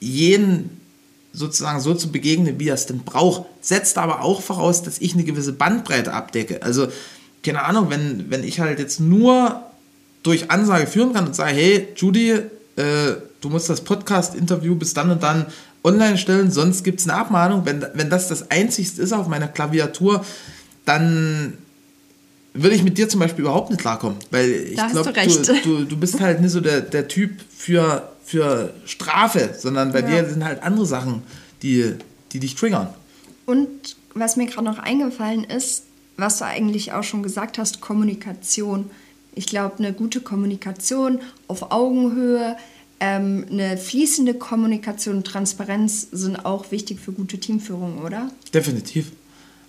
jeden 0.00 0.70
sozusagen 1.32 1.80
so 1.80 1.94
zu 1.94 2.10
begegnen, 2.10 2.58
wie 2.58 2.68
er 2.68 2.74
es 2.74 2.86
denn 2.86 3.00
braucht. 3.00 3.44
Setzt 3.60 3.98
aber 3.98 4.22
auch 4.22 4.42
voraus, 4.42 4.82
dass 4.82 4.98
ich 4.98 5.14
eine 5.14 5.24
gewisse 5.24 5.52
Bandbreite 5.52 6.12
abdecke. 6.12 6.62
Also 6.62 6.88
keine 7.42 7.64
Ahnung, 7.64 7.90
wenn, 7.90 8.30
wenn 8.30 8.44
ich 8.44 8.60
halt 8.60 8.78
jetzt 8.78 9.00
nur 9.00 9.62
durch 10.22 10.50
Ansage 10.50 10.86
führen 10.86 11.12
kann 11.12 11.26
und 11.26 11.36
sage, 11.36 11.52
hey, 11.52 11.88
Judy, 11.96 12.30
äh, 12.30 13.14
du 13.40 13.48
musst 13.48 13.68
das 13.70 13.82
Podcast-Interview 13.82 14.74
bis 14.74 14.94
dann 14.94 15.10
und 15.10 15.22
dann 15.22 15.46
online 15.84 16.18
stellen, 16.18 16.50
sonst 16.50 16.84
gibt 16.84 17.00
es 17.00 17.08
eine 17.08 17.18
Abmahnung. 17.18 17.64
Wenn, 17.64 17.84
wenn 17.94 18.10
das 18.10 18.28
das 18.28 18.50
Einzigste 18.50 19.02
ist 19.02 19.12
auf 19.12 19.28
meiner 19.28 19.48
Klaviatur, 19.48 20.24
dann 20.84 21.54
würde 22.54 22.74
ich 22.74 22.82
mit 22.82 22.98
dir 22.98 23.08
zum 23.08 23.20
Beispiel 23.20 23.42
überhaupt 23.42 23.70
nicht 23.70 23.80
klarkommen. 23.80 24.18
Weil 24.30 24.50
ich 24.50 24.76
glaube, 24.76 25.12
du, 25.12 25.52
du, 25.62 25.84
du, 25.84 25.96
bist 25.96 26.20
halt 26.20 26.40
nicht 26.40 26.50
so 26.50 26.60
der, 26.60 26.80
der 26.80 27.06
Typ 27.08 27.32
für, 27.56 28.08
für 28.24 28.74
Strafe, 28.84 29.54
sondern 29.56 29.92
bei 29.92 30.00
ja. 30.00 30.22
dir 30.22 30.28
sind 30.28 30.44
halt 30.44 30.62
andere 30.62 30.86
Sachen, 30.86 31.22
die, 31.62 31.94
die 32.32 32.40
dich 32.40 32.54
triggern. 32.54 32.88
Und 33.46 33.96
was 34.14 34.36
mir 34.36 34.46
gerade 34.46 34.64
noch 34.64 34.78
eingefallen 34.78 35.44
ist, 35.44 35.84
was 36.18 36.38
du 36.38 36.44
eigentlich 36.44 36.92
auch 36.92 37.04
schon 37.04 37.22
gesagt 37.22 37.56
hast, 37.58 37.80
Kommunikation. 37.80 38.90
Ich 39.34 39.46
glaube, 39.46 39.78
eine 39.78 39.92
gute 39.92 40.20
Kommunikation 40.20 41.20
auf 41.46 41.70
Augenhöhe, 41.70 42.56
ähm, 43.00 43.46
eine 43.50 43.78
fließende 43.78 44.34
Kommunikation 44.34 45.22
Transparenz 45.22 46.08
sind 46.10 46.44
auch 46.44 46.72
wichtig 46.72 46.98
für 46.98 47.12
gute 47.12 47.38
Teamführung, 47.38 48.02
oder? 48.04 48.30
Definitiv. 48.52 49.12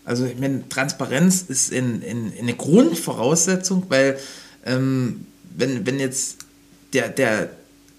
Also 0.04 0.26
ich 0.26 0.40
meine, 0.40 0.68
Transparenz 0.68 1.44
ist 1.44 1.72
in, 1.72 2.02
in, 2.02 2.34
in 2.34 2.40
eine 2.40 2.56
Grundvoraussetzung, 2.56 3.86
weil 3.90 4.18
ähm, 4.66 5.28
wenn, 5.56 5.86
wenn 5.86 6.00
jetzt 6.00 6.38
der, 6.94 7.10
der, 7.10 7.52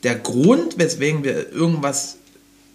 der 0.03 0.17
Grund, 0.17 0.77
weswegen 0.77 1.23
wir 1.23 1.53
irgendwas 1.53 2.17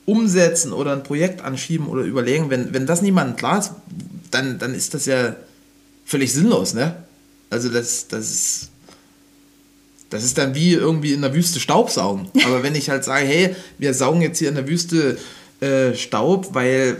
umsetzen 0.05 0.71
oder 0.71 0.93
ein 0.93 1.03
Projekt 1.03 1.41
anschieben 1.41 1.87
oder 1.87 2.03
überlegen, 2.03 2.49
wenn, 2.49 2.73
wenn 2.73 2.85
das 2.85 3.01
niemandem 3.01 3.35
klar 3.35 3.59
ist, 3.59 3.71
dann, 4.31 4.57
dann 4.59 4.73
ist 4.73 4.93
das 4.93 5.05
ja 5.05 5.35
völlig 6.05 6.31
sinnlos, 6.31 6.73
ne? 6.73 7.03
Also 7.49 7.69
das, 7.69 8.07
das 8.07 8.31
ist 8.31 8.69
das 10.09 10.23
ist 10.23 10.37
dann 10.37 10.55
wie 10.55 10.71
irgendwie 10.73 11.13
in 11.13 11.21
der 11.21 11.33
Wüste 11.33 11.59
Staubsaugen. 11.59 12.29
Aber 12.45 12.63
wenn 12.63 12.75
ich 12.75 12.89
halt 12.89 13.03
sage, 13.03 13.25
hey, 13.25 13.55
wir 13.77 13.93
saugen 13.93 14.21
jetzt 14.21 14.39
hier 14.39 14.49
in 14.49 14.55
der 14.55 14.67
Wüste 14.67 15.17
äh, 15.59 15.93
Staub, 15.95 16.53
weil 16.53 16.97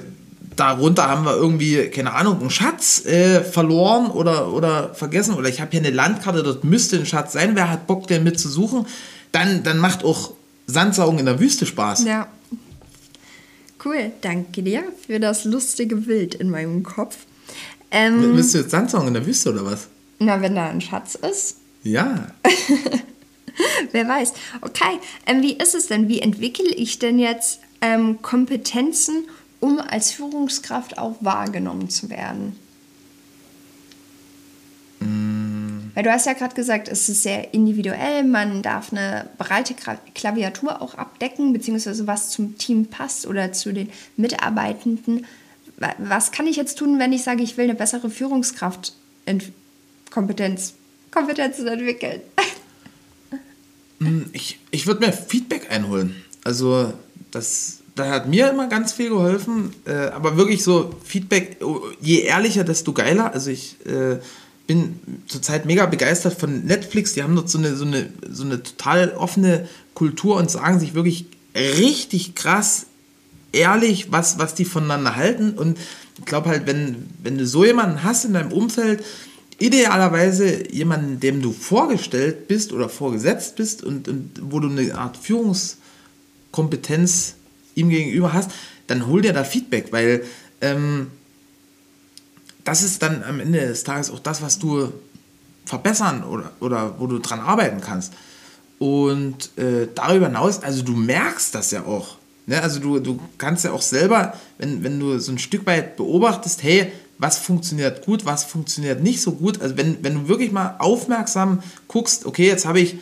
darunter 0.55 1.07
haben 1.07 1.25
wir 1.25 1.35
irgendwie, 1.35 1.87
keine 1.89 2.13
Ahnung, 2.13 2.39
einen 2.39 2.49
Schatz 2.49 3.05
äh, 3.05 3.41
verloren 3.41 4.09
oder, 4.09 4.51
oder 4.53 4.93
vergessen 4.93 5.35
oder 5.35 5.49
ich 5.49 5.61
habe 5.61 5.71
hier 5.71 5.81
eine 5.81 5.91
Landkarte, 5.91 6.43
dort 6.43 6.63
müsste 6.63 6.97
ein 6.97 7.05
Schatz 7.05 7.33
sein, 7.33 7.55
wer 7.55 7.69
hat 7.69 7.87
Bock, 7.87 8.07
den 8.07 8.23
mitzusuchen, 8.23 8.85
dann, 9.31 9.63
dann 9.63 9.77
macht 9.77 10.03
auch 10.03 10.33
Sandsaugen 10.67 11.19
in 11.19 11.25
der 11.25 11.39
Wüste 11.39 11.65
Spaß. 11.65 12.05
Ja. 12.05 12.27
Cool, 13.83 14.11
danke 14.21 14.63
dir 14.63 14.83
für 15.05 15.19
das 15.19 15.45
lustige 15.45 15.95
Bild 15.97 16.35
in 16.35 16.49
meinem 16.49 16.81
Kopf. 16.83 17.17
Ähm, 17.95 18.36
Willst 18.36 18.53
du 18.53 18.58
jetzt 18.58 18.71
Sandsaugen 18.71 19.08
in 19.08 19.13
der 19.13 19.25
Wüste 19.25 19.53
oder 19.53 19.63
was? 19.63 19.88
Na, 20.19 20.41
wenn 20.41 20.53
da 20.53 20.67
ein 20.67 20.81
Schatz 20.81 21.15
ist. 21.15 21.60
Ja. 21.81 22.27
Wer 23.93 24.05
weiß. 24.05 24.34
Okay, 24.60 24.99
ähm, 25.25 25.41
wie 25.41 25.53
ist 25.53 25.75
es 25.75 25.88
denn? 25.88 26.10
Wie 26.10 26.19
entwickle 26.19 26.73
ich 26.75 26.99
denn 26.99 27.19
jetzt 27.19 27.62
ähm, 27.79 28.21
Kompetenzen, 28.21 29.29
um 29.62 29.79
als 29.79 30.12
Führungskraft 30.12 30.97
auch 30.97 31.15
wahrgenommen 31.21 31.89
zu 31.89 32.10
werden? 32.10 32.60
Mm. 34.99 35.91
Weil 35.93 36.03
du 36.03 36.12
hast 36.12 36.25
ja 36.25 36.34
gerade 36.34 36.53
gesagt, 36.53 36.89
es 36.89 37.08
ist 37.08 37.23
sehr 37.23 37.53
individuell, 37.53 38.25
man 38.25 38.62
darf 38.62 38.91
eine 38.91 39.29
breite 39.38 39.73
Klaviatur 40.13 40.81
auch 40.81 40.95
abdecken, 40.95 41.53
beziehungsweise 41.53 42.05
was 42.08 42.31
zum 42.31 42.58
Team 42.58 42.88
passt 42.88 43.25
oder 43.25 43.53
zu 43.53 43.71
den 43.71 43.89
Mitarbeitenden. 44.17 45.25
Was 45.97 46.31
kann 46.31 46.47
ich 46.47 46.55
jetzt 46.55 46.77
tun, 46.77 46.99
wenn 46.99 47.11
ich 47.11 47.23
sage, 47.23 47.43
ich 47.43 47.57
will 47.57 47.65
eine 47.65 47.75
bessere 47.75 48.09
Führungskraft 48.09 48.93
Kompetenz, 50.09 50.73
Kompetenzen 51.11 51.67
entwickeln? 51.67 52.21
Hm, 53.99 54.25
ich, 54.33 54.59
ich 54.71 54.88
würde 54.88 55.05
mir 55.05 55.11
Feedback 55.11 55.71
einholen. 55.71 56.15
Also, 56.43 56.93
das, 57.31 57.79
da 57.95 58.09
hat 58.09 58.27
mir 58.27 58.49
immer 58.49 58.67
ganz 58.67 58.93
viel 58.93 59.09
geholfen. 59.09 59.73
Äh, 59.85 60.07
aber 60.07 60.38
wirklich 60.38 60.63
so 60.63 60.95
Feedback, 61.03 61.57
oh, 61.61 61.81
je 61.99 62.21
ehrlicher, 62.21 62.63
desto 62.63 62.93
geiler. 62.93 63.33
Also, 63.33 63.49
ich 63.49 63.75
äh, 63.85 64.19
bin 64.67 64.99
zurzeit 65.27 65.65
mega 65.65 65.85
begeistert 65.85 66.39
von 66.39 66.65
Netflix. 66.65 67.13
Die 67.13 67.23
haben 67.23 67.35
dort 67.35 67.49
so 67.49 67.57
eine, 67.57 67.75
so, 67.75 67.85
eine, 67.85 68.09
so 68.29 68.43
eine 68.43 68.63
total 68.63 69.11
offene 69.11 69.67
Kultur 69.93 70.38
und 70.38 70.49
sagen 70.49 70.79
sich 70.79 70.93
wirklich 70.93 71.25
richtig 71.53 72.35
krass 72.35 72.85
ehrlich, 73.55 74.11
was, 74.11 74.37
was 74.37 74.53
die 74.55 74.65
voneinander 74.65 75.15
halten. 75.15 75.53
Und 75.53 75.79
ich 76.17 76.25
glaube 76.25 76.49
halt, 76.49 76.67
wenn, 76.67 77.07
wenn 77.23 77.37
du 77.37 77.47
so 77.47 77.63
jemanden 77.65 78.03
hast 78.03 78.25
in 78.25 78.33
deinem 78.33 78.51
Umfeld, 78.51 79.03
idealerweise 79.57 80.71
jemanden, 80.71 81.19
dem 81.19 81.41
du 81.41 81.51
vorgestellt 81.51 82.47
bist 82.47 82.73
oder 82.73 82.89
vorgesetzt 82.89 83.55
bist 83.55 83.83
und, 83.83 84.07
und 84.07 84.39
wo 84.41 84.59
du 84.59 84.69
eine 84.69 84.95
Art 84.95 85.17
Führungskompetenz 85.17 87.35
ihm 87.75 87.89
gegenüber 87.89 88.33
hast, 88.33 88.51
dann 88.87 89.07
hol 89.07 89.21
dir 89.21 89.33
da 89.33 89.43
Feedback, 89.43 89.91
weil 89.91 90.23
ähm, 90.61 91.07
das 92.63 92.83
ist 92.83 93.01
dann 93.01 93.23
am 93.23 93.39
Ende 93.39 93.61
des 93.61 93.83
Tages 93.83 94.11
auch 94.11 94.19
das, 94.19 94.41
was 94.41 94.59
du 94.59 94.91
verbessern 95.65 96.23
oder, 96.23 96.51
oder 96.59 96.99
wo 96.99 97.07
du 97.07 97.19
dran 97.19 97.39
arbeiten 97.39 97.81
kannst. 97.81 98.13
Und 98.77 99.57
äh, 99.57 99.87
darüber 99.93 100.27
hinaus, 100.27 100.61
also 100.61 100.83
du 100.83 100.93
merkst 100.93 101.55
das 101.55 101.71
ja 101.71 101.85
auch. 101.85 102.17
Ne? 102.47 102.62
Also 102.62 102.79
du, 102.79 102.99
du 102.99 103.19
kannst 103.38 103.65
ja 103.65 103.71
auch 103.71 103.81
selber, 103.81 104.34
wenn, 104.58 104.84
wenn 104.84 104.99
du 104.99 105.19
so 105.19 105.31
ein 105.31 105.39
Stück 105.39 105.65
weit 105.65 105.97
beobachtest, 105.97 106.63
hey, 106.63 106.91
was 107.17 107.38
funktioniert 107.38 108.05
gut, 108.05 108.25
was 108.25 108.43
funktioniert 108.43 109.01
nicht 109.01 109.21
so 109.21 109.34
gut. 109.34 109.62
Also 109.62 109.77
wenn, 109.77 110.03
wenn 110.03 110.15
du 110.15 110.27
wirklich 110.27 110.51
mal 110.51 110.75
aufmerksam 110.79 111.63
guckst, 111.88 112.25
okay, 112.25 112.47
jetzt 112.47 112.65
habe 112.65 112.79
ich 112.79 112.97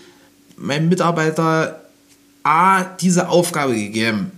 meinem 0.55 0.89
Mitarbeiter 0.89 1.81
A 2.43 2.83
diese 2.83 3.29
Aufgabe 3.29 3.73
gegeben 3.73 4.31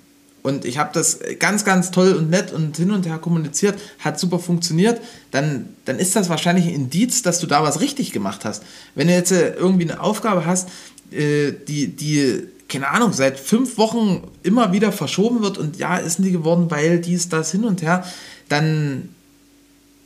und 0.44 0.64
ich 0.64 0.78
habe 0.78 0.92
das 0.94 1.20
ganz, 1.40 1.66
ganz 1.66 1.90
toll 1.92 2.14
und 2.14 2.30
nett 2.30 2.54
und 2.54 2.78
hin 2.78 2.92
und 2.92 3.08
her 3.08 3.18
kommuniziert, 3.18 3.80
hat 4.00 4.20
super 4.20 4.40
funktioniert, 4.40 5.02
dann, 5.32 5.70
dann 5.86 5.98
ist 5.98 6.16
das 6.16 6.30
wahrscheinlich 6.30 6.68
ein 6.68 6.76
Indiz, 6.76 7.24
dass 7.24 7.40
du 7.40 7.48
da 7.48 7.64
was 7.64 7.82
richtig 7.82 8.12
gemacht 8.12 8.46
hast. 8.46 8.64
Wenn 8.94 9.08
du 9.08 9.14
jetzt 9.14 9.32
äh, 9.32 9.56
irgendwie 9.56 9.90
eine 9.90 10.00
Aufgabe 10.00 10.46
hast, 10.46 10.70
äh, 11.12 11.52
die, 11.68 11.88
die 11.88 12.44
keine 12.68 12.90
Ahnung, 12.90 13.14
seit 13.14 13.40
fünf 13.40 13.78
Wochen 13.78 14.24
immer 14.44 14.72
wieder 14.72 14.92
verschoben 14.92 15.42
wird 15.42 15.58
und 15.58 15.78
ja, 15.78 15.98
ist 15.98 16.20
nie 16.20 16.32
geworden, 16.32 16.70
weil 16.70 17.00
dies, 17.00 17.30
das 17.30 17.52
hin 17.52 17.64
und 17.64 17.82
her, 17.82 18.04
dann, 18.50 19.10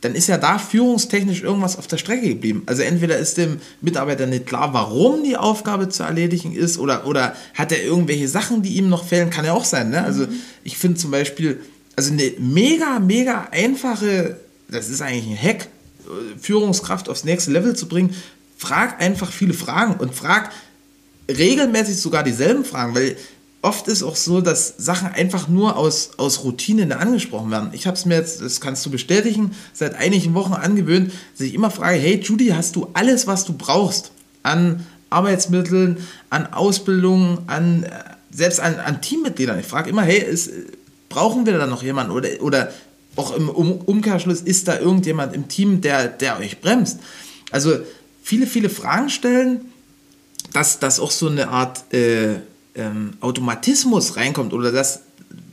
dann 0.02 0.14
ist 0.14 0.28
ja 0.28 0.36
da 0.36 0.58
führungstechnisch 0.58 1.42
irgendwas 1.42 1.78
auf 1.78 1.86
der 1.86 1.96
Strecke 1.96 2.28
geblieben. 2.28 2.62
Also 2.66 2.82
entweder 2.82 3.16
ist 3.16 3.38
dem 3.38 3.60
Mitarbeiter 3.80 4.26
nicht 4.26 4.46
klar, 4.46 4.74
warum 4.74 5.24
die 5.24 5.36
Aufgabe 5.36 5.88
zu 5.88 6.02
erledigen 6.02 6.52
ist, 6.52 6.78
oder, 6.78 7.06
oder 7.06 7.34
hat 7.54 7.72
er 7.72 7.82
irgendwelche 7.82 8.28
Sachen, 8.28 8.62
die 8.62 8.76
ihm 8.76 8.88
noch 8.90 9.04
fehlen, 9.04 9.30
kann 9.30 9.46
ja 9.46 9.54
auch 9.54 9.64
sein. 9.64 9.90
Ne? 9.90 10.04
Also 10.04 10.26
mhm. 10.26 10.40
ich 10.62 10.76
finde 10.76 10.98
zum 10.98 11.10
Beispiel, 11.10 11.60
also 11.96 12.12
eine 12.12 12.32
mega, 12.38 12.98
mega 12.98 13.48
einfache, 13.52 14.38
das 14.68 14.90
ist 14.90 15.00
eigentlich 15.00 15.38
ein 15.38 15.42
Hack, 15.42 15.68
Führungskraft 16.40 17.08
aufs 17.08 17.24
nächste 17.24 17.52
Level 17.52 17.74
zu 17.74 17.88
bringen, 17.88 18.14
frag 18.56 19.00
einfach 19.00 19.30
viele 19.30 19.54
Fragen 19.54 19.94
und 19.94 20.14
frag 20.14 20.50
regelmäßig 21.36 21.96
sogar 21.96 22.22
dieselben 22.22 22.64
Fragen, 22.64 22.94
weil 22.94 23.16
oft 23.62 23.88
ist 23.88 24.02
auch 24.02 24.16
so, 24.16 24.40
dass 24.40 24.74
Sachen 24.78 25.08
einfach 25.08 25.48
nur 25.48 25.76
aus, 25.76 26.10
aus 26.16 26.44
Routine 26.44 26.96
angesprochen 26.96 27.50
werden. 27.50 27.70
Ich 27.72 27.86
habe 27.86 27.96
es 27.96 28.06
mir 28.06 28.16
jetzt, 28.16 28.40
das 28.40 28.60
kannst 28.60 28.84
du 28.86 28.90
bestätigen, 28.90 29.52
seit 29.72 29.94
einigen 29.94 30.34
Wochen 30.34 30.54
angewöhnt, 30.54 31.12
dass 31.36 31.46
ich 31.46 31.54
immer 31.54 31.70
frage, 31.70 31.98
hey 31.98 32.20
Judy, 32.20 32.48
hast 32.48 32.76
du 32.76 32.88
alles, 32.94 33.26
was 33.26 33.44
du 33.44 33.52
brauchst 33.52 34.12
an 34.42 34.86
Arbeitsmitteln, 35.10 35.98
an 36.30 36.52
Ausbildung, 36.52 37.40
an 37.48 37.86
selbst 38.30 38.60
an, 38.60 38.76
an 38.76 39.02
Teammitgliedern? 39.02 39.58
Ich 39.58 39.66
frage 39.66 39.90
immer, 39.90 40.02
hey, 40.02 40.18
ist, 40.18 40.50
brauchen 41.08 41.44
wir 41.44 41.58
da 41.58 41.66
noch 41.66 41.82
jemanden? 41.82 42.12
Oder, 42.12 42.28
oder 42.40 42.72
auch 43.16 43.36
im 43.36 43.48
Umkehrschluss, 43.50 44.40
ist 44.40 44.68
da 44.68 44.78
irgendjemand 44.78 45.34
im 45.34 45.48
Team, 45.48 45.80
der, 45.80 46.08
der 46.08 46.38
euch 46.38 46.60
bremst? 46.60 47.00
Also 47.50 47.72
viele, 48.22 48.46
viele 48.46 48.70
Fragen 48.70 49.10
stellen, 49.10 49.69
dass 50.52 50.78
das 50.78 51.00
auch 51.00 51.10
so 51.10 51.28
eine 51.28 51.48
Art 51.48 51.92
äh, 51.92 52.36
ähm, 52.74 53.14
Automatismus 53.20 54.16
reinkommt 54.16 54.52
oder 54.52 54.72
dass, 54.72 55.02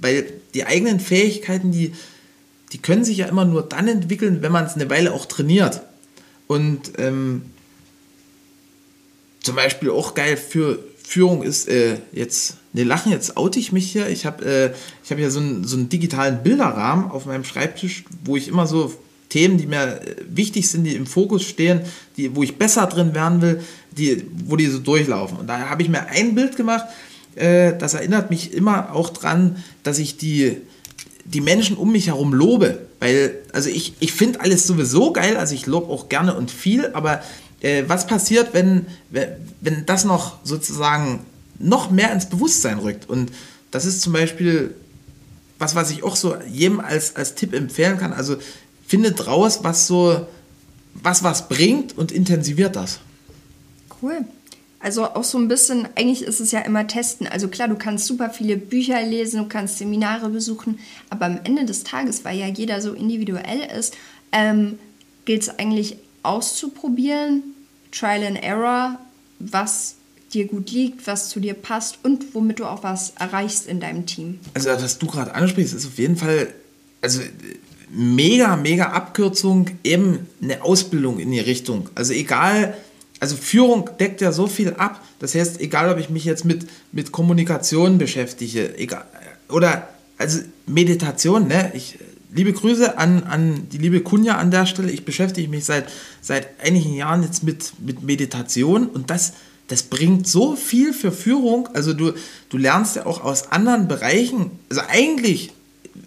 weil 0.02 0.32
die 0.54 0.66
eigenen 0.66 1.00
Fähigkeiten, 1.00 1.72
die, 1.72 1.94
die 2.74 2.80
können 2.80 3.04
sich 3.04 3.18
ja 3.18 3.28
immer 3.28 3.46
nur 3.46 3.64
dann 3.64 3.88
entwickeln, 3.88 4.42
wenn 4.42 4.52
man 4.52 4.66
es 4.66 4.74
eine 4.74 4.90
Weile 4.90 5.14
auch 5.14 5.26
trainiert. 5.26 5.82
Und 6.48 6.94
ähm, 6.98 7.44
zum 9.42 9.56
Beispiel 9.56 9.90
auch 9.90 10.14
geil 10.14 10.38
für 10.38 10.80
Führung 11.04 11.44
ist 11.44 11.70
äh, 11.70 12.00
jetzt, 12.12 12.58
ne 12.74 12.84
Lachen, 12.84 13.12
jetzt 13.12 13.38
oute 13.38 13.60
ich 13.60 13.72
mich 13.72 13.92
hier. 13.92 14.10
Ich 14.10 14.26
habe 14.26 14.44
äh, 14.46 15.10
hab 15.10 15.18
hier 15.18 15.32
so 15.32 15.40
einen, 15.40 15.64
so 15.64 15.78
einen 15.78 15.90
digitalen 15.90 16.44
Bilderrahmen 16.44 17.12
auf 17.12 17.26
meinem 17.26 17.46
Schreibtisch, 17.46 18.04
wo 18.26 18.36
ich 18.36 18.50
immer 18.50 18.68
so 18.68 18.94
Themen, 19.30 19.58
die 19.58 19.68
mir 19.68 20.02
äh, 20.02 20.16
wichtig 20.30 20.70
sind, 20.70 20.84
die 20.84 20.96
im 20.96 21.06
Fokus 21.06 21.44
stehen, 21.44 21.82
die, 22.16 22.36
wo 22.36 22.44
ich 22.44 22.58
besser 22.58 22.88
drin 22.88 23.14
werden 23.14 23.42
will, 23.42 23.62
die, 23.92 24.26
wo 24.46 24.56
die 24.56 24.68
so 24.68 24.80
durchlaufen. 24.80 25.38
Und 25.38 25.48
da 25.48 25.70
habe 25.70 25.82
ich 25.82 25.90
mir 25.90 26.08
ein 26.08 26.36
Bild 26.36 26.56
gemacht, 26.56 26.86
äh, 27.36 27.78
das 27.78 27.94
erinnert 27.94 28.30
mich 28.30 28.54
immer 28.54 28.94
auch 28.94 29.10
dran, 29.10 29.64
dass 29.84 30.00
ich 30.00 30.18
die, 30.18 30.58
die 31.26 31.42
Menschen 31.42 31.78
um 31.78 31.92
mich 31.92 32.08
herum 32.08 32.34
lobe. 32.34 32.80
Weil, 33.00 33.36
also 33.54 33.70
ich, 33.70 33.94
ich 34.00 34.14
finde 34.14 34.42
alles 34.42 34.66
sowieso 34.66 35.12
geil, 35.14 35.38
also 35.38 35.54
ich 35.54 35.66
lobe 35.66 35.92
auch 35.92 36.10
gerne 36.10 36.36
und 36.36 36.50
viel, 36.50 36.88
aber 36.94 37.22
äh, 37.62 37.84
was 37.88 38.08
passiert, 38.08 38.54
wenn, 38.54 38.88
wenn 39.10 39.86
das 39.86 40.06
noch 40.06 40.38
sozusagen 40.44 41.26
noch 41.60 41.92
mehr 41.92 42.12
ins 42.12 42.28
Bewusstsein 42.28 42.80
rückt? 42.80 43.10
Und 43.10 43.32
das 43.72 43.86
ist 43.86 44.02
zum 44.02 44.14
Beispiel 44.14 44.74
was, 45.60 45.76
was 45.76 45.92
ich 45.92 46.04
auch 46.04 46.16
so 46.16 46.36
jedem 46.52 46.80
als, 46.80 47.16
als 47.16 47.36
Tipp 47.36 47.54
empfehlen 47.54 47.98
kann. 47.98 48.14
Also 48.14 48.38
findet 48.88 49.28
raus, 49.28 49.60
was 49.62 49.86
so, 49.86 50.26
was 50.96 51.24
was 51.24 51.48
bringt 51.48 51.96
und 51.98 52.12
intensiviert 52.12 52.76
das. 52.76 53.00
Cool. 54.02 54.26
Also 54.80 55.06
auch 55.06 55.24
so 55.24 55.38
ein 55.38 55.48
bisschen, 55.48 55.88
eigentlich 55.96 56.24
ist 56.24 56.40
es 56.40 56.52
ja 56.52 56.60
immer 56.62 56.88
testen. 56.88 57.28
Also 57.28 57.48
klar, 57.48 57.68
du 57.68 57.76
kannst 57.76 58.06
super 58.06 58.30
viele 58.30 58.58
Bücher 58.58 59.02
lesen, 59.02 59.42
du 59.42 59.50
kannst 59.50 59.80
Seminare 59.80 60.30
besuchen, 60.30 60.80
aber 61.10 61.26
am 61.26 61.40
Ende 61.44 61.66
des 61.66 61.84
Tages, 61.84 62.24
weil 62.24 62.38
ja 62.38 62.48
jeder 62.48 62.82
so 62.82 62.94
individuell 62.94 63.68
ist, 63.78 63.96
ähm, 64.32 64.78
gilt 65.26 65.42
es 65.42 65.60
eigentlich 65.60 65.98
auszuprobieren, 66.24 67.44
Trial 67.92 68.24
and 68.24 68.44
Error, 68.44 69.00
was 69.40 69.96
dir 70.34 70.46
gut 70.46 70.72
liegt, 70.72 71.08
was 71.08 71.30
zu 71.30 71.40
dir 71.40 71.54
passt 71.54 72.00
und 72.04 72.36
womit 72.36 72.60
du 72.60 72.66
auch 72.66 72.84
was 72.84 73.14
erreichst 73.18 73.68
in 73.68 73.80
deinem 73.80 74.06
Team. 74.06 74.40
Also 74.54 74.70
was 74.70 75.00
du 75.00 75.08
gerade 75.08 75.34
ansprichst, 75.34 75.74
ist 75.74 75.88
auf 75.88 75.98
jeden 75.98 76.18
Fall, 76.18 76.54
also 77.02 77.22
mega, 77.90 78.56
mega 78.56 78.92
Abkürzung, 78.92 79.70
eben 79.84 80.28
eine 80.42 80.64
Ausbildung 80.64 81.20
in 81.20 81.32
die 81.32 81.40
Richtung. 81.40 81.90
Also 81.96 82.14
egal, 82.14 82.76
also 83.20 83.36
Führung 83.36 83.90
deckt 84.00 84.22
ja 84.22 84.32
so 84.32 84.48
viel 84.48 84.74
ab. 84.74 85.04
Das 85.20 85.36
heißt, 85.36 85.60
egal 85.62 85.92
ob 85.92 85.98
ich 85.98 86.10
mich 86.10 86.26
jetzt 86.26 86.46
mit, 86.46 86.68
mit 86.92 87.12
Kommunikation 87.12 87.98
beschäftige, 87.98 88.78
egal, 88.78 89.06
oder 89.50 89.88
also 90.18 90.40
Meditation, 90.66 91.48
ne? 91.48 91.72
Ich, 91.74 91.98
liebe 92.34 92.54
Grüße 92.54 92.98
an, 92.98 93.24
an 93.24 93.68
die 93.72 93.78
liebe 93.78 94.02
Kunja 94.02 94.38
an 94.38 94.52
der 94.52 94.66
Stelle. 94.66 94.92
Ich 94.92 95.06
beschäftige 95.06 95.48
mich 95.48 95.66
seit, 95.66 95.86
seit 96.22 96.48
einigen 96.62 96.94
Jahren 96.94 97.24
jetzt 97.24 97.44
mit, 97.44 97.74
mit 97.80 98.04
Meditation 98.04 98.88
und 98.88 99.10
das, 99.10 99.34
das 99.68 99.84
bringt 99.84 100.28
so 100.28 100.56
viel 100.56 100.94
für 100.94 101.12
Führung. 101.12 101.70
Also 101.74 101.94
du, 101.94 102.14
du 102.50 102.58
lernst 102.58 102.96
ja 102.96 103.06
auch 103.06 103.24
aus 103.24 103.52
anderen 103.52 103.88
Bereichen, 103.88 104.52
also 104.70 104.82
eigentlich, 104.88 105.54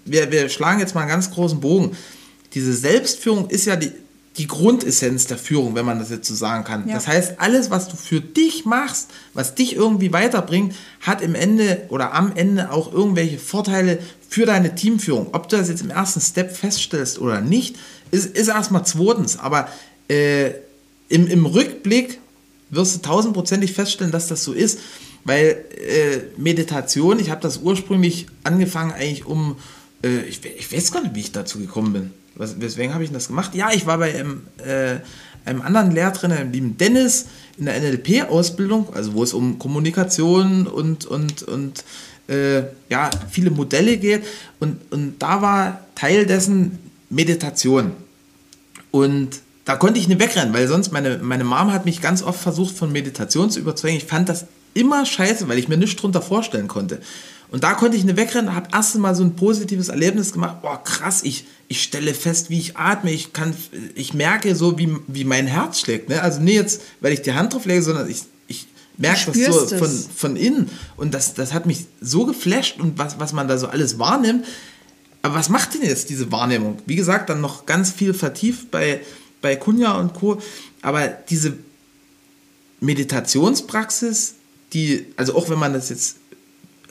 wir, 0.05 0.31
wir 0.31 0.49
schlagen 0.49 0.81
jetzt 0.81 0.95
mal 0.95 1.03
einen 1.03 1.11
ganz 1.11 1.31
großen 1.31 1.61
Bogen. 1.61 1.97
Diese 2.55 2.73
Selbstführung 2.75 3.49
ist 3.49 3.67
ja 3.67 3.77
die, 3.77 3.93
die 4.37 4.47
Grundessenz 4.47 5.27
der 5.27 5.39
Führung, 5.39 5.75
wenn 5.75 5.85
man 5.85 5.99
das 5.99 6.11
jetzt 6.11 6.29
so 6.29 6.35
sagen 6.35 6.65
kann. 6.65 6.89
Ja. 6.89 6.95
Das 6.95 7.07
heißt, 7.07 7.35
alles, 7.39 7.71
was 7.71 7.89
du 7.89 7.97
für 7.97 8.21
dich 8.21 8.65
machst, 8.65 9.11
was 9.35 9.55
dich 9.55 9.75
irgendwie 9.75 10.13
weiterbringt, 10.13 10.75
hat 11.01 11.21
im 11.21 11.35
Ende 11.35 11.83
oder 11.89 12.15
am 12.15 12.35
Ende 12.35 12.71
auch 12.71 12.93
irgendwelche 12.93 13.39
Vorteile 13.39 13.99
für 14.29 14.47
deine 14.47 14.75
Teamführung. 14.75 15.29
Ob 15.33 15.49
du 15.49 15.57
das 15.57 15.69
jetzt 15.69 15.83
im 15.83 15.91
ersten 15.91 16.21
Step 16.21 16.57
feststellst 16.57 17.19
oder 17.19 17.41
nicht, 17.41 17.77
ist, 18.13 18.37
ist 18.37 18.49
erstmal 18.49 18.87
zweitens. 18.87 19.39
Aber 19.39 19.69
äh, 20.09 20.51
im, 21.09 21.27
im 21.27 21.45
Rückblick 21.47 22.19
wirst 22.71 22.95
du 22.95 23.01
tausendprozentig 23.01 23.73
feststellen, 23.73 24.13
dass 24.13 24.29
das 24.29 24.45
so 24.45 24.53
ist. 24.53 24.79
Weil 25.25 25.65
äh, 25.77 26.41
Meditation, 26.41 27.19
ich 27.19 27.31
habe 27.31 27.43
das 27.43 27.59
ursprünglich 27.59 28.27
angefangen 28.43 28.93
eigentlich 28.93 29.27
um, 29.27 29.57
äh, 30.03 30.23
ich, 30.23 30.45
ich, 30.45 30.73
weiß 30.73 30.93
gar 30.93 31.03
nicht, 31.03 31.15
wie 31.15 31.21
ich 31.21 31.33
dazu 31.33 31.59
gekommen 31.59 31.93
bin. 31.93 32.11
Was, 32.35 32.61
weswegen 32.61 32.95
habe 32.95 33.05
ich 33.05 33.13
das 33.13 33.29
gemacht? 33.29 33.55
Ja, 33.55 33.71
ich 33.73 33.87
war 33.87 33.99
bei 33.99 34.15
einem, 34.15 34.43
äh, 34.65 34.97
einem 35.45 35.63
anderen 35.63 35.91
Lehrtrainer, 35.93 36.37
dem 36.37 36.53
lieben 36.53 36.79
Dennis, 36.79 37.27
in 37.59 37.67
der 37.67 37.81
NLP-Ausbildung, 37.81 38.95
also 38.95 39.15
wo 39.15 39.23
es 39.23 39.35
um 39.35 39.59
Kommunikation 39.59 40.67
und, 40.67 41.05
und, 41.07 41.43
und 41.43 41.85
äh, 42.29 42.63
ja, 42.89 43.11
viele 43.31 43.51
Modelle 43.51 43.97
geht. 43.97 44.25
Und, 44.59 44.81
und 44.91 45.19
da 45.19 45.43
war 45.43 45.85
Teil 45.95 46.27
dessen 46.27 46.79
Meditation. 47.11 47.93
Und 48.91 49.41
da 49.65 49.77
konnte 49.77 50.01
ich 50.01 50.09
nicht 50.09 50.21
wegrennen, 50.21 50.55
weil 50.55 50.67
sonst 50.67 50.93
meine, 50.93 51.19
meine 51.19 51.45
Mom 51.45 51.73
hat 51.73 51.85
mich 51.85 52.01
ganz 52.01 52.23
oft 52.23 52.41
versucht, 52.41 52.77
von 52.77 52.91
Meditation 52.91 53.51
zu 53.51 53.61
überzeugen. 53.61 53.97
Ich 53.97 54.05
fand 54.05 54.29
das 54.29 54.47
immer 54.75 55.05
scheiße, 55.05 55.49
weil 55.49 55.59
ich 55.59 55.69
mir 55.69 55.77
nichts 55.77 56.01
drunter 56.01 56.23
vorstellen 56.23 56.69
konnte. 56.69 57.01
Und 57.51 57.65
da 57.65 57.75
konnte 57.75 57.97
ich 57.97 58.05
nicht 58.05 58.17
wegrennen, 58.17 58.55
habe 58.55 58.69
erst 58.73 58.97
mal 58.97 59.15
so 59.15 59.25
ein 59.25 59.35
positives 59.35 59.89
Erlebnis 59.89 60.33
gemacht. 60.33 60.63
Boah, 60.63 60.83
krass, 60.83 61.23
ich, 61.25 61.47
ich 61.67 61.83
stelle 61.83 62.15
fest, 62.15 62.49
wie 62.49 62.59
ich 62.59 62.77
atme. 62.77 63.11
Ich, 63.11 63.33
kann, 63.33 63.55
ich 63.95 64.15
merke 64.15 64.55
so, 64.55 64.79
wie, 64.79 64.97
wie 65.09 65.25
mein 65.25 65.49
Herz 65.49 65.81
schlägt. 65.81 66.09
Ne? 66.09 66.23
Also 66.23 66.41
nicht 66.41 66.55
jetzt, 66.55 66.83
weil 67.01 67.13
ich 67.13 67.23
die 67.23 67.33
Hand 67.33 67.53
drauf 67.53 67.65
lege, 67.65 67.83
sondern 67.83 68.09
ich, 68.09 68.23
ich 68.47 68.69
merke 68.97 69.33
das 69.33 69.71
so 69.71 69.77
von, 69.79 70.05
von 70.15 70.37
innen. 70.37 70.71
Und 70.97 71.13
das, 71.13 71.35
das 71.35 71.53
hat 71.53 71.67
mich 71.67 71.87
so 72.01 72.25
geflasht 72.25 72.79
und 72.79 72.99
was, 72.99 73.19
was 73.19 73.33
man 73.33 73.49
da 73.49 73.59
so 73.59 73.67
alles 73.67 73.99
wahrnimmt. 73.99 74.47
Aber 75.23 75.35
was 75.35 75.49
macht 75.49 75.75
denn 75.75 75.83
jetzt 75.83 76.09
diese 76.09 76.31
Wahrnehmung? 76.31 76.79
Wie 76.87 76.97
gesagt, 76.97 77.31
dann 77.31 77.41
noch 77.41 77.67
ganz 77.67 77.91
viel 77.91 78.15
vertieft 78.15 78.71
bei, 78.71 79.01
bei 79.43 79.57
Kunja 79.57 79.99
und 79.99 80.15
Co. 80.15 80.41
Aber 80.83 81.09
diese 81.09 81.55
Meditationspraxis, 82.79 84.35
die, 84.73 85.07
also 85.17 85.35
auch 85.35 85.51
wenn 85.51 85.59
man 85.59 85.73
das 85.73 85.89
jetzt 85.89 86.20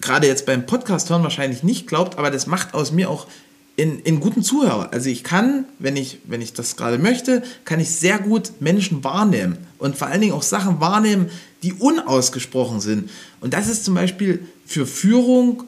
gerade 0.02 0.28
jetzt 0.28 0.46
beim 0.46 0.66
Podcast 0.66 1.10
hören 1.10 1.24
wahrscheinlich 1.24 1.64
nicht 1.64 1.88
glaubt, 1.88 2.18
aber 2.18 2.32
das 2.32 2.48
macht 2.48 2.74
aus 2.74 2.92
mir 2.92 3.10
auch 3.10 3.28
in, 3.76 4.00
in 4.00 4.20
guten 4.20 4.44
Zuhörer. 4.44 4.92
Also 4.92 5.10
ich 5.10 5.24
kann, 5.24 5.66
wenn 5.80 5.96
ich, 5.96 6.20
wenn 6.26 6.42
ich 6.42 6.52
das 6.54 6.76
gerade 6.76 6.98
möchte, 6.98 7.44
kann 7.64 7.80
ich 7.80 7.90
sehr 7.92 8.20
gut 8.20 8.52
Menschen 8.60 9.04
wahrnehmen 9.06 9.58
und 9.78 9.98
vor 9.98 10.10
allen 10.10 10.20
Dingen 10.20 10.34
auch 10.34 10.44
Sachen 10.44 10.82
wahrnehmen, 10.82 11.30
die 11.64 11.74
unausgesprochen 11.74 12.82
sind. 12.82 13.10
Und 13.40 13.54
das 13.54 13.70
ist 13.70 13.86
zum 13.86 13.94
Beispiel 13.94 14.46
für 14.66 14.86
Führung 14.86 15.64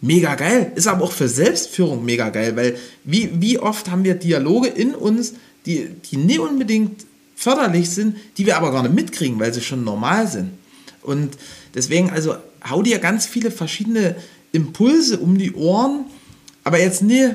mega 0.00 0.34
geil, 0.34 0.72
ist 0.74 0.88
aber 0.88 1.04
auch 1.04 1.12
für 1.12 1.28
Selbstführung 1.28 2.04
mega 2.04 2.30
geil, 2.30 2.56
weil 2.56 2.76
wie, 3.04 3.30
wie 3.40 3.60
oft 3.60 3.90
haben 3.90 4.02
wir 4.02 4.14
Dialoge 4.14 4.66
in 4.66 4.94
uns, 4.96 5.34
die, 5.64 5.88
die 6.10 6.16
nicht 6.16 6.40
unbedingt 6.40 7.06
förderlich 7.36 7.90
sind, 7.90 8.16
die 8.36 8.46
wir 8.46 8.56
aber 8.56 8.72
gar 8.72 8.82
nicht 8.82 8.94
mitkriegen, 8.94 9.38
weil 9.38 9.54
sie 9.54 9.62
schon 9.62 9.84
normal 9.84 10.26
sind. 10.26 10.50
Und 11.02 11.38
deswegen, 11.74 12.10
also 12.10 12.34
hau 12.68 12.82
dir 12.82 12.98
ganz 12.98 13.26
viele 13.26 13.50
verschiedene 13.50 14.16
Impulse 14.52 15.18
um 15.18 15.38
die 15.38 15.52
Ohren, 15.52 16.04
aber 16.64 16.78
jetzt 16.80 17.02
nie 17.02 17.30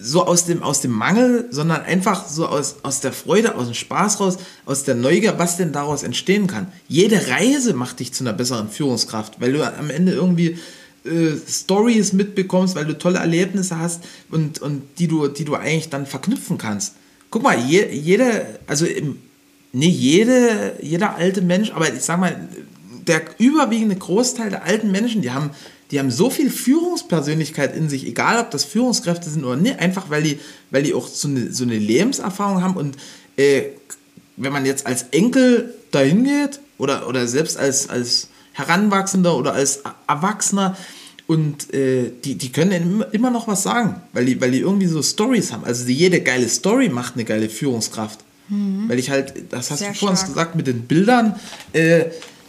so 0.00 0.26
aus 0.26 0.44
dem, 0.46 0.62
aus 0.62 0.80
dem 0.80 0.92
Mangel, 0.92 1.46
sondern 1.50 1.82
einfach 1.82 2.26
so 2.26 2.46
aus, 2.46 2.76
aus 2.82 3.00
der 3.00 3.12
Freude, 3.12 3.54
aus 3.54 3.66
dem 3.66 3.74
Spaß 3.74 4.20
raus, 4.20 4.38
aus 4.66 4.84
der 4.84 4.94
Neugier, 4.94 5.38
was 5.38 5.56
denn 5.56 5.72
daraus 5.72 6.02
entstehen 6.02 6.46
kann. 6.46 6.68
Jede 6.88 7.28
Reise 7.28 7.74
macht 7.74 8.00
dich 8.00 8.12
zu 8.12 8.24
einer 8.24 8.32
besseren 8.32 8.68
Führungskraft, 8.68 9.40
weil 9.40 9.52
du 9.52 9.66
am 9.66 9.90
Ende 9.90 10.12
irgendwie 10.12 10.58
äh, 11.04 11.32
Stories 11.48 12.12
mitbekommst, 12.12 12.76
weil 12.76 12.86
du 12.86 12.96
tolle 12.96 13.18
Erlebnisse 13.18 13.78
hast 13.78 14.04
und, 14.30 14.60
und 14.60 14.82
die, 14.98 15.08
du, 15.08 15.28
die 15.28 15.44
du 15.44 15.54
eigentlich 15.54 15.90
dann 15.90 16.06
verknüpfen 16.06 16.58
kannst. 16.58 16.94
Guck 17.30 17.42
mal, 17.42 17.58
je, 17.58 17.86
jede, 17.90 18.46
also 18.66 18.86
im, 18.86 19.18
nee, 19.72 19.88
jede, 19.88 20.76
jeder 20.80 21.16
alte 21.16 21.42
Mensch, 21.42 21.72
aber 21.72 21.92
ich 21.92 22.02
sag 22.02 22.20
mal, 22.20 22.48
der 23.08 23.22
überwiegende 23.38 23.96
Großteil 23.96 24.50
der 24.50 24.64
alten 24.64 24.90
Menschen, 24.90 25.22
die 25.22 25.30
haben, 25.30 25.50
die 25.90 25.98
haben 25.98 26.10
so 26.10 26.30
viel 26.30 26.50
Führungspersönlichkeit 26.50 27.76
in 27.76 27.88
sich, 27.88 28.06
egal 28.06 28.40
ob 28.40 28.50
das 28.50 28.64
Führungskräfte 28.64 29.30
sind 29.30 29.44
oder 29.44 29.56
nicht, 29.56 29.78
einfach 29.78 30.10
weil 30.10 30.22
die, 30.22 30.38
weil 30.70 30.82
die 30.82 30.94
auch 30.94 31.06
so 31.06 31.28
eine, 31.28 31.52
so 31.52 31.64
eine 31.64 31.78
Lebenserfahrung 31.78 32.62
haben 32.62 32.76
und 32.76 32.96
äh, 33.36 33.64
wenn 34.36 34.52
man 34.52 34.66
jetzt 34.66 34.86
als 34.86 35.04
Enkel 35.10 35.74
dahin 35.90 36.24
geht 36.24 36.60
oder, 36.78 37.08
oder 37.08 37.26
selbst 37.26 37.56
als, 37.56 37.88
als 37.88 38.28
Heranwachsender 38.52 39.36
oder 39.36 39.52
als 39.52 39.82
Erwachsener 40.06 40.76
und 41.26 41.72
äh, 41.72 42.10
die, 42.24 42.36
die 42.36 42.52
können 42.52 43.04
immer 43.12 43.30
noch 43.30 43.48
was 43.48 43.62
sagen, 43.62 44.02
weil 44.12 44.26
die, 44.26 44.40
weil 44.40 44.50
die 44.50 44.60
irgendwie 44.60 44.86
so 44.86 45.02
Stories 45.02 45.52
haben. 45.52 45.64
Also 45.64 45.88
jede 45.88 46.20
geile 46.20 46.48
Story 46.48 46.88
macht 46.88 47.14
eine 47.14 47.24
geile 47.24 47.48
Führungskraft. 47.48 48.20
Mhm. 48.48 48.88
Weil 48.88 48.98
ich 48.98 49.10
halt, 49.10 49.32
das 49.50 49.70
hast 49.70 49.78
Sehr 49.78 49.92
du 49.92 49.98
vorhin 49.98 50.26
gesagt 50.26 50.54
mit 50.54 50.66
den 50.66 50.82
Bildern, 50.82 51.36
äh, 51.72 52.06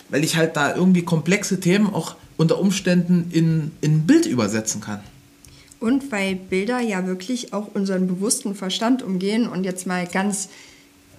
weil 0.09 0.23
ich 0.23 0.35
halt 0.35 0.55
da 0.55 0.75
irgendwie 0.75 1.03
komplexe 1.03 1.59
Themen 1.59 1.93
auch 1.93 2.15
unter 2.37 2.59
Umständen 2.59 3.29
in, 3.31 3.71
in 3.81 3.93
ein 3.93 4.07
Bild 4.07 4.25
übersetzen 4.25 4.81
kann. 4.81 4.99
Und 5.79 6.11
weil 6.11 6.35
Bilder 6.35 6.79
ja 6.79 7.05
wirklich 7.05 7.53
auch 7.53 7.69
unseren 7.73 8.07
bewussten 8.07 8.55
Verstand 8.55 9.03
umgehen 9.03 9.47
und 9.47 9.63
jetzt 9.63 9.85
mal 9.85 10.07
ganz 10.07 10.49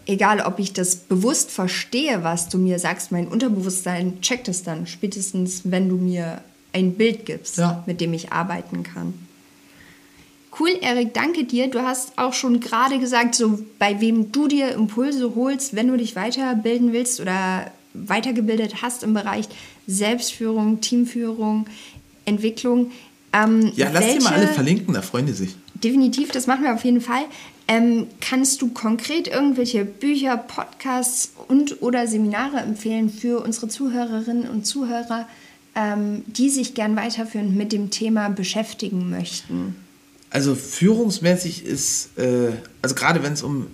egal, 0.07 0.41
ob 0.41 0.59
ich 0.59 0.73
das 0.73 0.97
bewusst 0.97 1.51
verstehe, 1.51 2.25
was 2.25 2.49
du 2.49 2.59
mir 2.59 2.79
sagst, 2.79 3.13
mein 3.13 3.29
Unterbewusstsein 3.29 4.21
checkt 4.21 4.49
es 4.49 4.63
dann 4.63 4.87
spätestens, 4.87 5.63
wenn 5.65 5.89
du 5.89 5.97
mir 5.97 6.41
ein 6.73 6.95
Bild 6.95 7.27
gibst, 7.27 7.59
ja. 7.59 7.83
mit 7.87 8.01
dem 8.01 8.13
ich 8.13 8.33
arbeiten 8.33 8.83
kann. 8.83 9.15
Cool, 10.59 10.71
Erik, 10.81 11.13
danke 11.13 11.45
dir. 11.45 11.69
Du 11.69 11.83
hast 11.83 12.17
auch 12.17 12.33
schon 12.33 12.61
gerade 12.61 12.99
gesagt, 12.99 13.35
so 13.35 13.59
bei 13.79 14.01
wem 14.01 14.33
du 14.33 14.49
dir 14.49 14.73
Impulse 14.73 15.35
holst, 15.35 15.77
wenn 15.77 15.89
du 15.89 15.99
dich 15.99 16.17
weiterbilden 16.17 16.93
willst 16.93 17.21
oder 17.21 17.71
weitergebildet 18.07 18.83
hast 18.83 19.03
im 19.03 19.15
Bereich 19.15 19.49
Selbstführung, 19.87 20.81
Teamführung, 20.81 21.67
Entwicklung. 22.25 22.93
Ähm, 23.33 23.73
ja, 23.77 23.91
lass 23.93 24.05
welche, 24.05 24.19
die 24.19 24.25
mal 24.25 24.35
alle 24.35 24.49
verlinken, 24.49 24.95
da 24.95 25.03
freuen 25.03 25.27
die 25.27 25.33
sich. 25.33 25.57
Definitiv, 25.75 26.31
das 26.31 26.47
machen 26.47 26.65
wir 26.65 26.75
auf 26.75 26.85
jeden 26.85 27.01
Fall. 27.01 27.25
Ähm, 27.69 28.07
kannst 28.21 28.63
du 28.63 28.69
konkret 28.69 29.27
irgendwelche 29.27 29.85
Bücher, 29.85 30.37
Podcasts 30.37 31.33
und 31.49 31.83
oder 31.83 32.07
Seminare 32.07 32.59
empfehlen 32.59 33.11
für 33.11 33.43
unsere 33.43 33.69
Zuhörerinnen 33.69 34.49
und 34.49 34.67
Zuhörer, 34.67 35.29
ähm, 35.75 36.23
die 36.27 36.49
sich 36.49 36.75
gern 36.75 36.95
weiterführend 36.95 37.57
mit 37.57 37.73
dem 37.73 37.91
Thema 37.91 38.29
beschäftigen 38.29 39.11
möchten? 39.11 39.75
Also 40.31 40.55
führungsmäßig 40.55 41.65
ist, 41.65 42.17
äh, 42.19 42.53
also 42.83 42.95
gerade 42.95 43.23
wenn 43.23 43.33
es 43.33 43.43
um 43.43 43.67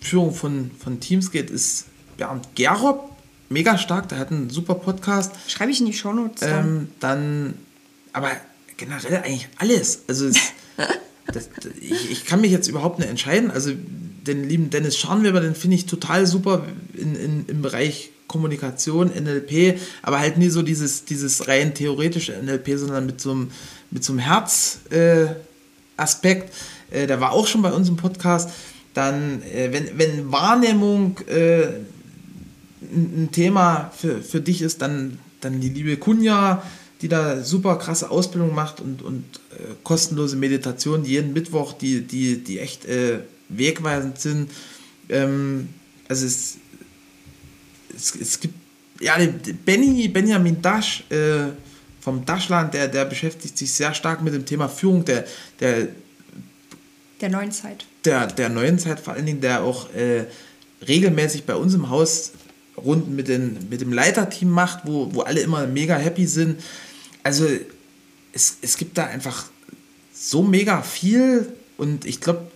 Führung 0.00 0.32
von, 0.32 0.70
von 0.78 1.00
Teams 1.00 1.32
geht, 1.32 1.50
ist 1.50 1.86
Bernd 2.16 2.46
Gerob 2.54 3.15
mega 3.48 3.78
stark, 3.78 4.08
der 4.08 4.18
hat 4.18 4.30
einen 4.30 4.50
super 4.50 4.74
Podcast. 4.74 5.32
Schreibe 5.48 5.70
ich 5.70 5.80
in 5.80 5.86
die 5.86 5.92
Shownotes. 5.92 6.40
Dann. 6.40 6.66
Ähm, 6.66 6.88
dann, 7.00 7.54
aber 8.12 8.30
generell 8.76 9.18
eigentlich 9.18 9.48
alles. 9.58 10.00
Also 10.08 10.26
es, 10.26 10.36
das, 11.32 11.48
ich, 11.80 12.10
ich 12.10 12.24
kann 12.24 12.40
mich 12.40 12.52
jetzt 12.52 12.68
überhaupt 12.68 12.98
nicht 12.98 13.08
entscheiden. 13.08 13.50
Also 13.50 13.72
den 14.26 14.48
lieben 14.48 14.70
Dennis 14.70 14.98
Scharnweber, 14.98 15.40
den 15.40 15.54
finde 15.54 15.76
ich 15.76 15.86
total 15.86 16.26
super 16.26 16.64
in, 16.94 17.14
in, 17.14 17.46
im 17.46 17.62
Bereich 17.62 18.10
Kommunikation, 18.26 19.08
NLP, 19.08 19.78
aber 20.02 20.18
halt 20.18 20.36
nie 20.36 20.48
so 20.48 20.62
dieses, 20.62 21.04
dieses 21.04 21.46
rein 21.46 21.74
theoretische 21.74 22.32
NLP, 22.32 22.76
sondern 22.76 23.06
mit 23.06 23.20
so 23.20 23.30
einem, 23.30 23.52
mit 23.90 24.02
so 24.04 24.12
einem 24.12 24.18
Herz-Aspekt. 24.20 26.52
Äh, 26.90 27.04
äh, 27.04 27.06
der 27.06 27.20
war 27.20 27.30
auch 27.32 27.46
schon 27.46 27.62
bei 27.62 27.72
uns 27.72 27.88
im 27.88 27.96
Podcast. 27.96 28.50
Dann, 28.94 29.42
äh, 29.42 29.72
wenn, 29.72 29.96
wenn 29.98 30.32
Wahrnehmung 30.32 31.20
äh, 31.28 31.68
ein, 32.92 33.28
Thema 33.32 33.90
für, 33.96 34.22
für 34.22 34.40
dich 34.40 34.62
ist, 34.62 34.82
dann, 34.82 35.18
dann 35.40 35.60
die 35.60 35.68
liebe 35.68 35.96
Kunja, 35.96 36.62
die 37.02 37.08
da 37.08 37.42
super 37.42 37.76
krasse 37.76 38.10
Ausbildung 38.10 38.54
macht 38.54 38.80
und, 38.80 39.02
und 39.02 39.24
äh, 39.52 39.74
kostenlose 39.82 40.36
Meditation 40.36 41.04
jeden 41.04 41.32
Mittwoch, 41.32 41.72
die, 41.72 42.00
die, 42.00 42.42
die 42.42 42.58
echt 42.58 42.86
äh, 42.86 43.20
wegweisend 43.48 44.18
sind. 44.18 44.50
Ähm, 45.08 45.68
also 46.08 46.26
es, 46.26 46.56
es, 47.94 48.14
es 48.14 48.40
gibt, 48.40 48.54
ja, 49.00 49.16
Benny, 49.64 50.08
Benjamin 50.08 50.62
Dasch 50.62 51.04
äh, 51.10 51.50
vom 52.00 52.24
Daschland, 52.24 52.72
der, 52.72 52.88
der 52.88 53.04
beschäftigt 53.04 53.58
sich 53.58 53.72
sehr 53.72 53.92
stark 53.92 54.22
mit 54.22 54.32
dem 54.32 54.46
Thema 54.46 54.68
Führung, 54.68 55.04
der, 55.04 55.26
der 55.60 55.88
der 57.20 57.30
neuen 57.30 57.50
Zeit. 57.50 57.86
Der, 58.04 58.26
der 58.26 58.48
neuen 58.48 58.78
Zeit 58.78 59.00
vor 59.00 59.14
allen 59.14 59.26
Dingen, 59.26 59.40
der 59.40 59.62
auch 59.62 59.92
äh, 59.94 60.24
regelmäßig 60.86 61.44
bei 61.44 61.54
uns 61.54 61.74
im 61.74 61.88
Haus 61.88 62.32
Runden 62.76 63.16
mit, 63.16 63.28
den, 63.28 63.68
mit 63.70 63.80
dem 63.80 63.92
Leiterteam 63.92 64.50
macht, 64.50 64.80
wo, 64.84 65.14
wo 65.14 65.22
alle 65.22 65.40
immer 65.40 65.66
mega 65.66 65.96
happy 65.96 66.26
sind. 66.26 66.60
Also 67.22 67.46
es, 68.32 68.58
es 68.60 68.76
gibt 68.76 68.98
da 68.98 69.06
einfach 69.06 69.46
so 70.12 70.42
mega 70.42 70.82
viel 70.82 71.52
und 71.76 72.04
ich 72.04 72.20
glaube, 72.20 72.50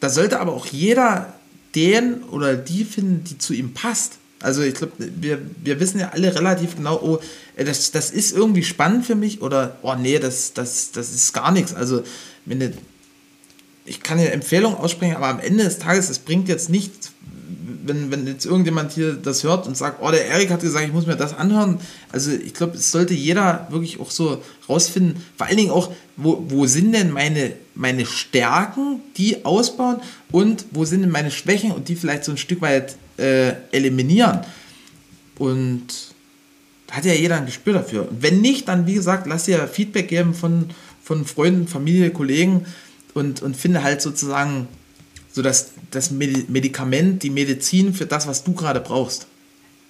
da 0.00 0.08
sollte 0.08 0.40
aber 0.40 0.54
auch 0.54 0.66
jeder 0.66 1.34
den 1.74 2.22
oder 2.24 2.56
die 2.56 2.84
finden, 2.84 3.24
die 3.24 3.38
zu 3.38 3.52
ihm 3.52 3.74
passt. 3.74 4.14
Also 4.42 4.62
ich 4.62 4.74
glaube, 4.74 4.94
wir, 4.98 5.38
wir 5.62 5.80
wissen 5.80 6.00
ja 6.00 6.10
alle 6.10 6.34
relativ 6.34 6.76
genau, 6.76 6.98
oh, 7.02 7.20
äh, 7.56 7.64
das, 7.64 7.92
das 7.92 8.10
ist 8.10 8.32
irgendwie 8.32 8.64
spannend 8.64 9.04
für 9.04 9.14
mich 9.14 9.42
oder 9.42 9.76
oh 9.82 9.94
nee, 9.94 10.18
das, 10.18 10.54
das, 10.54 10.92
das 10.92 11.12
ist 11.12 11.32
gar 11.34 11.52
nichts. 11.52 11.74
Also 11.74 12.02
wenn 12.46 12.72
ich 13.84 14.02
kann 14.02 14.18
ja 14.18 14.26
Empfehlungen 14.26 14.78
aussprechen, 14.78 15.16
aber 15.16 15.28
am 15.28 15.40
Ende 15.40 15.64
des 15.64 15.78
Tages, 15.78 16.08
es 16.08 16.20
bringt 16.20 16.48
jetzt 16.48 16.70
nichts, 16.70 17.09
wenn, 17.84 18.10
wenn 18.10 18.26
jetzt 18.26 18.46
irgendjemand 18.46 18.92
hier 18.92 19.14
das 19.14 19.44
hört 19.44 19.66
und 19.66 19.76
sagt, 19.76 20.02
oh, 20.02 20.10
der 20.10 20.26
Erik 20.26 20.50
hat 20.50 20.60
gesagt, 20.60 20.86
ich 20.86 20.92
muss 20.92 21.06
mir 21.06 21.16
das 21.16 21.36
anhören. 21.36 21.80
Also 22.12 22.30
ich 22.30 22.54
glaube, 22.54 22.76
es 22.76 22.90
sollte 22.90 23.14
jeder 23.14 23.66
wirklich 23.70 24.00
auch 24.00 24.10
so 24.10 24.42
rausfinden, 24.68 25.22
vor 25.36 25.46
allen 25.46 25.56
Dingen 25.56 25.70
auch, 25.70 25.92
wo, 26.16 26.44
wo 26.48 26.66
sind 26.66 26.92
denn 26.92 27.10
meine, 27.10 27.52
meine 27.74 28.06
Stärken, 28.06 29.00
die 29.16 29.44
ausbauen 29.44 30.00
und 30.30 30.66
wo 30.70 30.84
sind 30.84 31.02
denn 31.02 31.10
meine 31.10 31.30
Schwächen 31.30 31.72
und 31.72 31.88
die 31.88 31.96
vielleicht 31.96 32.24
so 32.24 32.32
ein 32.32 32.38
Stück 32.38 32.60
weit 32.60 32.96
äh, 33.16 33.52
eliminieren. 33.72 34.40
Und 35.38 35.86
da 36.86 36.96
hat 36.96 37.04
ja 37.04 37.12
jeder 37.12 37.36
ein 37.36 37.46
Gespür 37.46 37.74
dafür. 37.74 38.08
Und 38.08 38.22
wenn 38.22 38.40
nicht, 38.40 38.68
dann 38.68 38.86
wie 38.86 38.94
gesagt, 38.94 39.26
lass 39.26 39.44
dir 39.44 39.66
Feedback 39.68 40.08
geben 40.08 40.34
von, 40.34 40.66
von 41.02 41.24
Freunden, 41.24 41.68
Familie, 41.68 42.10
Kollegen 42.10 42.66
und, 43.14 43.42
und 43.42 43.56
finde 43.56 43.82
halt 43.82 44.02
sozusagen 44.02 44.68
so 45.32 45.42
das, 45.42 45.72
das 45.90 46.10
Medikament, 46.10 47.22
die 47.22 47.30
Medizin 47.30 47.94
für 47.94 48.06
das, 48.06 48.26
was 48.26 48.44
du 48.44 48.52
gerade 48.52 48.80
brauchst. 48.80 49.26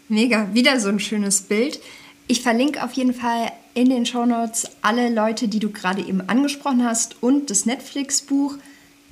Mega, 0.09 0.53
wieder 0.53 0.79
so 0.81 0.88
ein 0.88 1.00
schönes 1.00 1.40
Bild. 1.42 1.81
Ich 2.26 2.42
verlinke 2.42 2.85
auf 2.85 2.92
jeden 2.92 3.14
Fall 3.14 3.53
in 3.74 3.88
den 3.88 4.07
Shownotes 4.07 4.68
alle 4.83 5.09
Leute, 5.09 5.48
die 5.48 5.59
du 5.59 5.70
gerade 5.70 6.03
eben 6.03 6.20
angesprochen 6.22 6.85
hast 6.85 7.22
und 7.22 7.50
das 7.50 7.66
Netflix-Buch, 7.66 8.57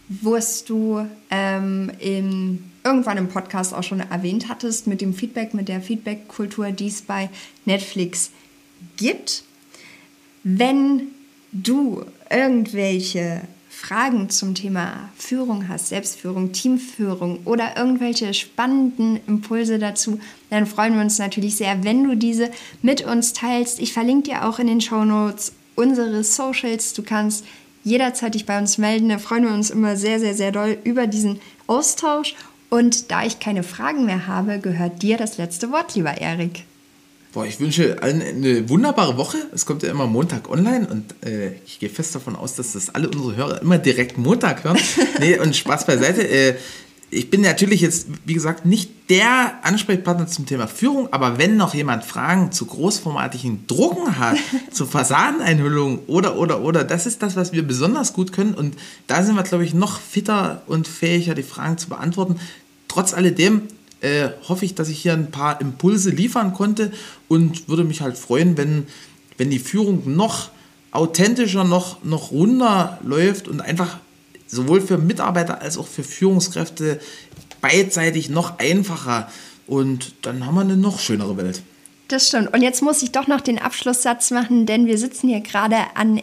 was 0.08 0.64
du 0.64 1.06
ähm, 1.30 1.92
im, 2.00 2.64
irgendwann 2.84 3.18
im 3.18 3.28
Podcast 3.28 3.74
auch 3.74 3.82
schon 3.82 4.00
erwähnt 4.00 4.48
hattest, 4.48 4.86
mit 4.86 5.00
dem 5.00 5.14
Feedback, 5.14 5.54
mit 5.54 5.68
der 5.68 5.80
Feedback-Kultur, 5.80 6.72
die 6.72 6.88
es 6.88 7.02
bei 7.02 7.30
Netflix 7.64 8.30
gibt. 8.96 9.44
Wenn 10.44 11.08
du 11.52 12.04
irgendwelche 12.30 13.42
Fragen 13.80 14.28
zum 14.28 14.56
Thema 14.56 15.08
Führung 15.16 15.68
hast, 15.68 15.88
Selbstführung, 15.88 16.50
Teamführung 16.50 17.38
oder 17.44 17.76
irgendwelche 17.76 18.34
spannenden 18.34 19.20
Impulse 19.28 19.78
dazu, 19.78 20.18
dann 20.50 20.66
freuen 20.66 20.94
wir 20.94 21.00
uns 21.00 21.20
natürlich 21.20 21.54
sehr, 21.54 21.84
wenn 21.84 22.02
du 22.02 22.16
diese 22.16 22.50
mit 22.82 23.06
uns 23.06 23.34
teilst. 23.34 23.78
Ich 23.78 23.92
verlinke 23.92 24.30
dir 24.30 24.48
auch 24.48 24.58
in 24.58 24.66
den 24.66 24.80
Show 24.80 25.04
Notes 25.04 25.52
unsere 25.76 26.24
Socials. 26.24 26.92
Du 26.92 27.04
kannst 27.04 27.46
jederzeit 27.84 28.34
dich 28.34 28.46
bei 28.46 28.58
uns 28.58 28.78
melden. 28.78 29.10
Da 29.10 29.18
freuen 29.18 29.44
wir 29.44 29.54
uns 29.54 29.70
immer 29.70 29.96
sehr, 29.96 30.18
sehr, 30.18 30.34
sehr 30.34 30.50
doll 30.50 30.76
über 30.82 31.06
diesen 31.06 31.38
Austausch. 31.68 32.34
Und 32.70 33.12
da 33.12 33.24
ich 33.24 33.38
keine 33.38 33.62
Fragen 33.62 34.06
mehr 34.06 34.26
habe, 34.26 34.58
gehört 34.58 35.02
dir 35.02 35.16
das 35.16 35.38
letzte 35.38 35.70
Wort, 35.70 35.94
lieber 35.94 36.20
Erik. 36.20 36.64
Boah, 37.32 37.44
ich 37.44 37.60
wünsche 37.60 38.02
allen 38.02 38.22
eine 38.22 38.68
wunderbare 38.70 39.18
Woche. 39.18 39.36
Es 39.52 39.66
kommt 39.66 39.82
ja 39.82 39.90
immer 39.90 40.06
Montag 40.06 40.48
online 40.50 40.86
und 40.88 41.14
äh, 41.26 41.52
ich 41.66 41.78
gehe 41.78 41.90
fest 41.90 42.14
davon 42.14 42.36
aus, 42.36 42.54
dass 42.54 42.72
das 42.72 42.94
alle 42.94 43.08
unsere 43.08 43.36
Hörer 43.36 43.60
immer 43.60 43.76
direkt 43.76 44.16
Montag 44.16 44.64
hören. 44.64 44.78
nee, 45.20 45.38
und 45.38 45.54
Spaß 45.54 45.84
beiseite. 45.84 46.26
Äh, 46.26 46.54
ich 47.10 47.30
bin 47.30 47.40
natürlich 47.40 47.80
jetzt, 47.80 48.06
wie 48.26 48.34
gesagt, 48.34 48.66
nicht 48.66 49.10
der 49.10 49.58
Ansprechpartner 49.62 50.26
zum 50.26 50.44
Thema 50.44 50.66
Führung, 50.66 51.10
aber 51.10 51.38
wenn 51.38 51.56
noch 51.56 51.74
jemand 51.74 52.04
Fragen 52.04 52.52
zu 52.52 52.66
großformatigen 52.66 53.66
Drucken 53.66 54.18
hat, 54.18 54.36
zu 54.70 54.86
Fassadeneinhüllungen 54.86 56.00
oder, 56.06 56.36
oder, 56.38 56.60
oder, 56.60 56.84
das 56.84 57.06
ist 57.06 57.22
das, 57.22 57.36
was 57.36 57.52
wir 57.52 57.66
besonders 57.66 58.12
gut 58.12 58.32
können 58.32 58.54
und 58.54 58.76
da 59.06 59.22
sind 59.22 59.36
wir, 59.36 59.42
glaube 59.42 59.64
ich, 59.64 59.72
noch 59.72 60.00
fitter 60.00 60.62
und 60.66 60.86
fähiger, 60.86 61.34
die 61.34 61.42
Fragen 61.42 61.78
zu 61.78 61.88
beantworten. 61.88 62.40
Trotz 62.88 63.14
alledem, 63.14 63.62
äh, 64.00 64.30
hoffe 64.48 64.64
ich, 64.64 64.74
dass 64.74 64.88
ich 64.88 65.00
hier 65.00 65.12
ein 65.12 65.30
paar 65.30 65.60
Impulse 65.60 66.10
liefern 66.10 66.52
konnte 66.52 66.92
und 67.26 67.68
würde 67.68 67.84
mich 67.84 68.00
halt 68.00 68.16
freuen, 68.16 68.56
wenn, 68.56 68.86
wenn 69.36 69.50
die 69.50 69.58
Führung 69.58 70.14
noch 70.14 70.50
authentischer, 70.90 71.64
noch, 71.64 72.04
noch 72.04 72.30
runder 72.30 72.98
läuft 73.02 73.48
und 73.48 73.60
einfach 73.60 73.98
sowohl 74.46 74.80
für 74.80 74.98
Mitarbeiter 74.98 75.60
als 75.60 75.76
auch 75.78 75.86
für 75.86 76.02
Führungskräfte 76.02 77.00
beidseitig 77.60 78.30
noch 78.30 78.58
einfacher. 78.58 79.30
Und 79.66 80.14
dann 80.22 80.46
haben 80.46 80.54
wir 80.54 80.62
eine 80.62 80.76
noch 80.76 80.98
schönere 80.98 81.36
Welt. 81.36 81.62
Das 82.08 82.28
stimmt. 82.28 82.54
Und 82.54 82.62
jetzt 82.62 82.82
muss 82.82 83.02
ich 83.02 83.12
doch 83.12 83.26
noch 83.26 83.42
den 83.42 83.58
Abschlusssatz 83.58 84.30
machen, 84.30 84.64
denn 84.64 84.86
wir 84.86 84.96
sitzen 84.96 85.28
hier 85.28 85.40
gerade 85.40 85.76
an 85.94 86.22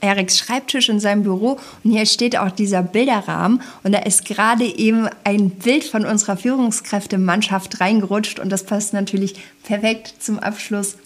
Eriks 0.00 0.38
Schreibtisch 0.38 0.88
in 0.88 1.00
seinem 1.00 1.22
Büro 1.22 1.58
und 1.84 1.90
hier 1.92 2.06
steht 2.06 2.36
auch 2.36 2.50
dieser 2.50 2.82
Bilderrahmen 2.82 3.62
und 3.82 3.92
da 3.92 4.00
ist 4.00 4.24
gerade 4.24 4.64
eben 4.64 5.08
ein 5.24 5.50
Bild 5.50 5.84
von 5.84 6.04
unserer 6.04 6.36
Führungskräftemannschaft 6.36 7.80
reingerutscht 7.80 8.38
und 8.38 8.50
das 8.50 8.64
passt 8.64 8.92
natürlich 8.92 9.36
perfekt 9.62 10.14
zum 10.20 10.38
Abschluss 10.38 10.96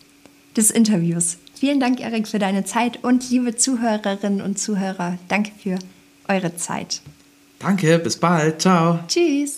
des 0.57 0.71
Interviews. 0.71 1.37
Vielen 1.55 1.81
Dank, 1.81 2.01
Erik, 2.01 2.27
für 2.27 2.39
deine 2.39 2.65
Zeit 2.65 3.03
und 3.03 3.31
liebe 3.31 3.57
Zuhörerinnen 3.57 4.41
und 4.41 4.59
Zuhörer, 4.59 5.19
danke 5.29 5.53
für 5.57 5.79
eure 6.29 6.57
Zeit. 6.57 7.01
Danke, 7.61 7.99
bis 7.99 8.17
bald, 8.17 8.61
ciao. 8.61 8.99
Tschüss. 9.07 9.57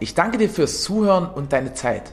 Ich 0.00 0.14
danke 0.14 0.36
dir 0.36 0.50
fürs 0.50 0.82
Zuhören 0.82 1.30
und 1.30 1.52
deine 1.52 1.74
Zeit. 1.74 2.12